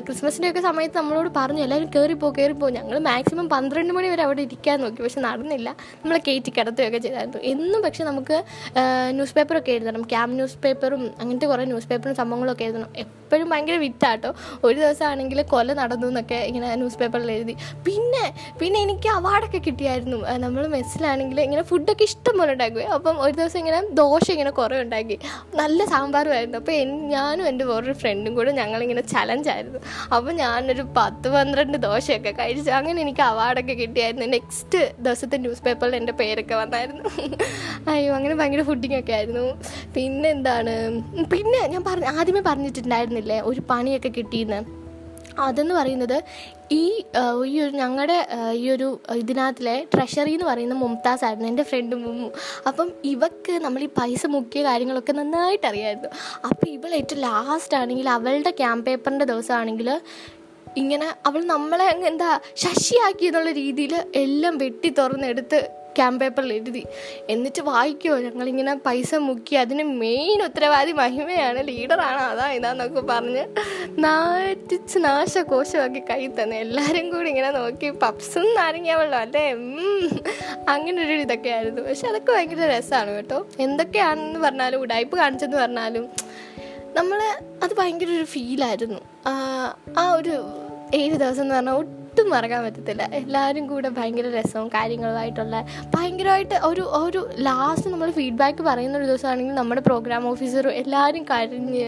ക്രിസ്മസിന്റെ 0.07 0.51
ഒക്കെ 0.53 0.63
സമയത്ത് 0.69 0.97
നമ്മളോട് 1.01 1.31
പറഞ്ഞു 1.41 1.63
എല്ലാവരും 1.67 1.91
കയറിപ്പോ 1.97 2.31
കയറിപ്പോ 2.39 2.69
ഞങ്ങൾ 2.79 2.99
മാക്സിമം 3.11 3.49
പന്ത്രണ്ട് 3.55 3.95
മണി 3.99 4.09
വരെ 4.15 4.23
അവിടെ 4.29 4.43
ഇരിക്കാൻ 4.49 4.77
നോക്കി. 4.85 5.01
പക്ഷെ 5.07 5.21
നടന്നില്ല. 5.29 5.69
നമ്മൾ 6.03 6.17
കയറ്റി 6.29 6.51
കിടത്തുകയൊക്കെ 6.59 7.01
ചെയ്തായിരുന്നു. 7.07 7.43
എന്നും 7.53 7.81
പക്ഷെ 7.87 8.05
നമുക്ക് 8.11 8.39
ന്യൂസ് 9.19 9.35
പേപ്പറൊക്കെ 9.39 9.73
എഴുതണം. 9.77 10.03
ക്യാമ്പ് 10.15 10.37
ന്യൂസ് 10.41 10.59
പേപ്പറും 10.65 11.03
അങ്ങനത്തെ 11.21 11.49
കുറേ 11.53 11.65
ന്യൂസ് 11.73 11.89
പേപ്പറും 11.93 12.17
സംഭവങ്ങളൊക്കെ 12.21 12.65
എഴുതണം. 12.69 12.91
എപ്പോഴും 13.05 13.47
ഭയങ്കര 13.53 13.77
വിറ്റാട്ടോ. 13.85 14.31
ഒരു 14.67 14.77
ദിവസമാണെങ്കിൽ 14.83 15.41
കൊല 15.53 15.73
നടന്നു 15.81 16.07
എന്നൊക്കെ 16.13 16.39
ഇങ്ങനെ 16.59 16.75
ന്യൂസ് 16.83 16.99
പേപ്പറിൽ 17.03 17.31
എഴുതി. 17.37 17.57
പിന്നെ 17.87 18.25
പിന്നെ 18.61 18.79
എനിക്ക് 18.87 19.09
അവാർഡൊക്കെ 19.17 19.61
കിട്ടിയായിരുന്നു. 19.67 20.19
നമ്മൾ 20.45 20.63
മെസ്സിലാണെങ്കിൽ 20.77 21.39
ഇങ്ങനെ 21.47 21.63
ഫുഡൊക്കെ 21.71 22.05
ഇഷ്ടം 22.11 22.35
പോലെ 22.39 22.53
ഉണ്ടാക്കി. 22.57 22.85
അപ്പം 22.97 23.17
ഒരു 23.25 23.35
ദിവസം 23.41 23.59
ഇങ്ങനെ 23.63 23.81
ദോശ 24.01 24.27
ഇങ്ങനെ 24.37 24.53
കുറേ 24.59 24.77
ഉണ്ടാക്കി. 24.85 25.19
നല്ല 25.61 25.85
സാമ്പാറുമായിരുന്നു. 25.93 26.59
അപ്പോൾ 26.63 26.77
ഞാനും 27.15 27.45
എന്റെ 27.51 27.65
വേറൊരു 27.71 27.97
ഫ്രണ്ടും 28.03 28.33
കൂടെ 28.39 28.53
ഞങ്ങളിങ്ങനെ 28.61 29.03
ചലഞ്ചായിരുന്നു 29.15 29.81
അപ്പോൾ 30.17 30.33
ഞാനൊരു 30.43 30.85
പത്ത് 30.97 31.29
പന്ത്രണ്ട് 31.37 31.77
ദോശയൊക്കെ 31.89 32.33
കഴിച്ചു 32.41 32.71
അങ്ങനെ 32.79 32.99
എനിക്ക് 33.07 33.23
അവാർഡൊക്കെ 33.31 33.75
കിട്ടിയായിരുന്നു. 33.83 34.27
നെക്സ്റ്റ് 34.37 34.81
ദിവസത്തെ 35.05 35.37
ന്യൂസ് 35.45 35.63
പേപ്പറിൽ 35.67 35.97
എന്റെ 35.97 36.15
പേരൊക്കെ 36.21 36.55
വന്നായിരുന്നു. 36.55 37.05
അയ്യോ 37.91 38.11
അങ്ങനെ 38.19 38.35
ഭയങ്കര 38.35 38.63
ഫുഡിങ്ങൊക്കെ 38.63 39.13
ആയിരുന്നു. 39.13 39.47
പിന്നെ 39.97 40.29
എന്താണ്? 40.37 40.75
പിന്നെ 41.33 41.61
ഞാൻ 41.75 41.85
പറഞ്ഞ 41.89 42.07
ആദ്യമേ 42.19 42.43
പറഞ്ഞിട്ടുണ്ടായിരുന്നില്ലേ? 42.51 43.41
ഒരു 43.51 43.63
പണിയൊക്കെ 43.71 44.13
കിട്ടിയെന്ന്. 44.19 44.61
അതെന്ന് 45.39 45.75
പറയുന്നത് 45.75 46.25
ഈ 46.73 47.05
ഈ 47.47 47.61
ഒരു 47.61 47.71
ഞങ്ങളുടെ 47.71 48.29
ഈ 48.53 48.71
ഒരു 48.71 49.01
ഇതിനകത്തിലെ 49.15 49.87
ട്രഷറി 49.95 50.33
എന്ന് 50.33 50.47
പറയുന്ന 50.47 50.75
മുംതാസ് 50.75 51.25
ആയിരുന്നു 51.25 51.49
എന്റെ 51.49 51.63
ഫ്രണ്ട് 51.63 51.97
മുമ്മു 51.97 52.31
അപ്പം 52.67 52.93
ഇവക്ക് 53.05 53.53
നമ്മൾ 53.61 53.83
ഈ 53.83 53.87
പൈസ 53.87 54.27
മുക്കിയ 54.27 54.63
കാര്യങ്ങളൊക്കെ 54.63 55.13
നന്നായിട്ട് 55.13 55.67
അറിയായിരുന്നു. 55.67 56.09
അപ്പോൾ 56.49 56.69
ഇവൾ 56.69 56.91
ഏറ്റവും 56.95 57.21
ലാസ്റ്റ് 57.21 57.77
ആണെങ്കിൽ 57.77 58.09
അവളുടെ 58.09 58.51
ക്യാമ്പ് 58.51 58.87
പേപ്പറിന്റെ 58.87 59.25
ദിവസമാണെങ്കിൽ 59.25 60.01
ഇങ്ങനെ 60.77 61.15
അവൾ 61.27 61.45
നമ്മളെ 61.45 61.85
എന്താ 62.07 62.41
ശശിയാക്കി 62.57 63.25
എന്നുള്ള 63.25 63.53
രീതിയിൽ 63.53 63.95
എല്ലാം 64.15 64.59
വെട്ടി 64.59 64.89
തുറന്നെടുത്ത് 64.89 65.78
ക്യാമ്പ് 65.99 66.21
പേപ്പറിൽ 66.23 66.53
എഴുതി. 66.53 66.83
എന്നിട്ട് 67.31 67.63
വായിക്കുമോ 67.71 68.17
ഞങ്ങളിങ്ങനെ 68.27 68.75
പൈസ 68.87 69.15
മുക്കി 69.29 69.55
അതിന് 69.63 69.85
മെയിൻ 70.03 70.43
ഉത്തരവാദി 70.43 70.93
മഹിമയാണ് 70.93 71.69
ലീഡറാണ് 71.69 72.21
അതാ 72.33 72.47
ഇതാന്നൊക്കെ 72.59 73.01
പറഞ്ഞ് 73.01 73.45
നാറ്റിച്ച് 74.05 74.99
നാശകോശമാക്കി 75.05 76.03
കൈ 76.11 76.23
തന്നെ. 76.41 76.57
എല്ലാവരും 76.67 77.07
കൂടി 77.15 77.29
ഇങ്ങനെ 77.29 77.51
നോക്കി 77.51 77.91
പപ്സും 77.91 78.47
നാരങ്ങ 78.55 78.87
അല്ലേ? 78.89 79.47
അങ്ങനെ 80.69 80.99
ഒരു 81.05 81.13
ഇതൊക്കെ 81.13 81.51
ആയിരുന്നു. 81.51 81.83
പക്ഷെ 81.83 82.07
അതൊക്കെ 82.09 82.31
ഭയങ്കര 82.33 82.69
രസമാണ് 82.79 83.11
കേട്ടോ. 83.17 83.39
എന്തൊക്കെയാണെന്ന് 83.61 84.41
പറഞ്ഞാലും 84.41 84.81
ഉടായ്പ് 84.81 85.15
കാണിച്ചെന്ന് 85.17 85.57
പറഞ്ഞാലും 85.57 86.05
നമ്മൾ 86.97 87.21
അത് 87.65 87.73
ഭയങ്കര 87.79 88.11
ഒരു 88.17 88.25
ഫീലായിരുന്നു 88.25 89.01
ആ 89.99 90.05
ഒരു 90.17 90.35
ഏഴ് 90.95 91.15
ദിവസം 91.15 91.43
എന്ന് 91.43 91.55
പറഞ്ഞാൽ 91.55 91.75
ഒട്ടും 92.19 92.31
മറക്കാൻ 92.35 92.61
പറ്റത്തില്ല. 92.65 93.03
എല്ലാവരും 93.19 93.65
കൂടെ 93.71 93.89
ഭയങ്കര 93.97 94.29
രസവും 94.37 94.69
കാര്യങ്ങളുമായിട്ടുള്ള 94.69 95.57
ഭയങ്കരമായിട്ട് 95.95 96.57
ഒരു 96.69 96.85
ഒരു 97.01 97.21
ലാസ്റ്റ് 97.47 97.91
നമ്മൾ 97.93 98.09
ഫീഡ്ബാക്ക് 98.17 98.63
പറയുന്ന 98.69 98.95
ഒരു 99.01 99.07
ദിവസമാണെങ്കിൽ 99.11 99.55
നമ്മുടെ 99.55 99.83
പ്രോഗ്രാം 99.89 100.23
ഓഫീസറും 100.31 100.73
എല്ലാവരും 100.81 101.23
കരഞ്ഞ് 101.31 101.85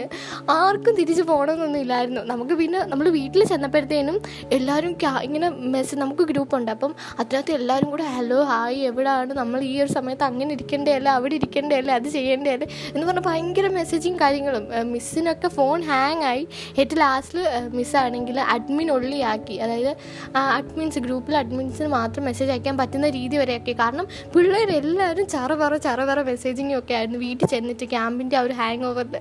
ആർക്കും 0.57 0.93
തിരിച്ചു 0.99 1.23
പോകണമെന്നൊന്നും 1.29 1.81
ഇല്ലായിരുന്നു. 1.85 2.21
നമുക്ക് 2.31 2.55
പിന്നെ 2.61 2.79
നമ്മൾ 2.91 3.09
വീട്ടിൽ 3.17 3.41
ചെന്നപ്പോഴത്തേനും 3.51 4.17
എല്ലാവരും 4.57 4.93
ഇങ്ങനെ 5.27 5.49
മെസ്സേജ് 5.75 5.99
നമുക്ക് 6.01 6.25
ഗ്രൂപ്പുണ്ട് 6.31 6.71
അപ്പം 6.75 6.93
അതിനകത്ത് 7.19 7.53
എല്ലാവരും 7.59 7.89
കൂടെ 7.95 8.05
ഹലോ 8.17 8.39
ഹായ് 8.51 8.79
എവിടെയാണ് 8.91 9.35
നമ്മൾ 9.41 9.59
ഈ 9.71 9.73
ഒരു 9.83 9.91
സമയത്ത് 9.97 10.25
അങ്ങനെ 10.29 10.51
ഇരിക്കേണ്ടതല്ല? 10.57 11.09
അവിടെ 11.19 11.35
ഇരിക്കേണ്ടതല്ല? 11.41 11.91
അത് 12.01 12.09
ചെയ്യേണ്ടതല്ല? 12.17 12.65
എന്ന് 12.93 13.05
പറഞ്ഞാൽ 13.09 13.27
ഭയങ്കര 13.29 13.67
മെസ്സേജും 13.79 14.15
കാര്യങ്ങളും. 14.23 14.65
മിസ്സിനൊക്കെ 14.93 15.51
ഫോൺ 15.59 15.79
ഹാങ് 15.91 16.25
ആയി. 16.31 16.45
ഏറ്റവും 16.79 16.99
ലാസ്റ്റിൽ 17.05 17.41
മിസ്സാണെങ്കിൽ 17.79 18.39
അഡ്മിൻ 18.55 18.89
ഒള്ളിയാക്കി 18.97 19.57
അതായത് 19.65 19.93
അഡ്മിൻസ് 20.37 20.99
ഗ്രൂപ്പിൽ 20.99 21.37
അഡ്മിൻസിന് 21.37 21.87
മാത്രം 21.87 22.25
മെസ്സേജ് 22.25 22.51
അയക്കാൻ 22.51 22.77
പറ്റുന്ന 22.77 23.09
രീതി 23.09 23.37
വരെയൊക്കെ. 23.37 23.71
കാരണം 23.71 24.07
പിള്ളേരെല്ലാവരും 24.35 25.27
ചറവറ 25.27 25.77
ചറവറ 25.77 26.21
മെസ്സേജിങ്ങും 26.21 26.79
ഒക്കെ 26.79 26.93
ആയിരുന്നു 26.93 27.19
വീട്ടിൽ 27.19 27.47
ചെന്നിട്ട് 27.47 27.85
ക്യാമ്പിന്റെ 27.85 28.37
ആ 28.37 28.41
ഒരു 28.41 28.53
ഹാങ് 28.53 28.83
ഓവറിൽ 28.83 29.17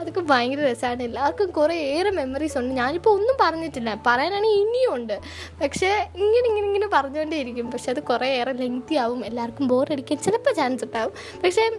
അതൊക്കെ 0.00 0.20
ഭയങ്കര 0.20 0.70
രസമാണ് 0.70 1.02
എല്ലാവർക്കും 1.02 1.50
കുറേ 1.50 1.74
ഏറെ 1.74 2.10
മെമ്മറീസ് 2.10 2.58
ഉണ്ട്. 2.58 2.74
ഞാനിപ്പോൾ 2.74 3.10
ഒന്നും 3.10 3.36
പറഞ്ഞിട്ടില്ല. 3.40 4.02
പറയാനാണെങ്കിൽ 4.06 4.60
ഇനിയും 4.60 4.94
ഉണ്ട്. 4.94 5.20
പക്ഷേ 5.62 6.10
ഇങ്ങനെ 6.16 6.48
ഇങ്ങനെ 6.48 6.66
ഇങ്ങനെ 6.66 6.88
പറഞ്ഞുകൊണ്ടേ 6.92 7.36
ഇരിക്കും 7.36 7.70
പക്ഷെ 7.70 7.90
അത് 7.90 8.02
കുറേ 8.02 8.26
ഏറെ 8.26 8.52
ലെങ്തി 8.52 8.94
ആവും. 8.94 9.26
എല്ലാവർക്കും 9.26 9.68
ബോറടിക്കാൻ 9.68 10.18
ചിലപ്പോൾ 10.18 10.54
ചാൻസ് 10.54 10.84
ഉണ്ടാവും. 10.84 11.12
പക്ഷേ 11.44 11.70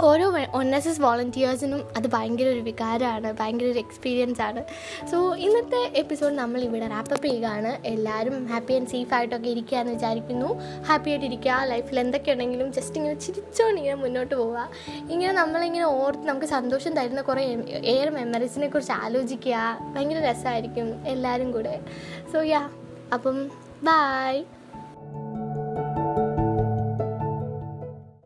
ഓരോ 0.00 0.32
ഒൻ 0.54 0.74
എസ് 0.74 0.88
എസ് 0.88 1.00
വോളണ്ടിയേഴ്സിനും 1.00 1.88
അത് 1.96 2.06
ഭയങ്കര 2.06 2.48
ഒരു 2.48 2.60
വികാരമാണ് 2.60 3.32
ഭയങ്കര 3.40 3.66
ഒരു 3.66 3.78
എക്സ്പീരിയൻസ് 3.78 4.40
ആണ്. 4.42 4.64
സോ 5.06 5.34
ഇന്നത്തെ 5.34 5.92
എപ്പിസോഡ് 5.96 6.34
നമ്മൾ 6.34 6.60
ഇവിടെ 6.60 6.88
റാപ്പപ്പ് 6.88 7.24
ചെയ്യുകയാണ്. 7.24 7.86
എല്ലാവരും 7.86 8.46
ഹാപ്പി 8.46 8.72
ആൻഡ് 8.72 8.88
സേഫ് 8.88 9.14
ആയിട്ടൊക്കെ 9.14 9.48
ഇരിക്കുകയെന്ന് 9.48 9.92
വിചാരിക്കുന്നു. 9.92 10.60
ഹാപ്പി 10.82 11.10
ആയിട്ട് 11.10 11.24
ഇരിക്കുക. 11.24 11.60
ലൈഫിൽ 11.64 12.00
എന്തൊക്കെ 12.00 12.32
ഉണ്ടെങ്കിലും 12.32 12.72
ജസ്റ്റ് 12.72 12.96
ഇങ്ങനെ 12.96 13.14
ചിരിച്ചോണ്ട് 13.14 13.80
ഇങ്ങനെ 13.80 13.94
മുന്നോട്ട് 13.94 14.34
പോവുക. 14.34 14.68
ഇങ്ങനെ 15.10 15.32
നമ്മളിങ്ങനെ 15.32 15.86
ഓർത്ത് 15.86 16.26
നമുക്ക് 16.26 16.46
സന്തോഷം 16.46 16.96
തരുന്ന 16.96 17.20
കുറേ 17.20 17.56
എയർ 17.84 18.10
മെമ്മറീസിനെ 18.10 18.68
കുറിച്ച് 18.68 18.92
ആലോചിക്കുക. 18.92 19.78
ഭയങ്കര 19.94 20.30
രസമായിരിക്കും 20.30 21.06
എല്ലാവരും 21.06 21.52
കൂടെ. 21.52 21.80
സോ 22.32 22.42
യാ 22.42 22.68
അപ്പം 23.12 23.50
ബായ് 23.82 24.44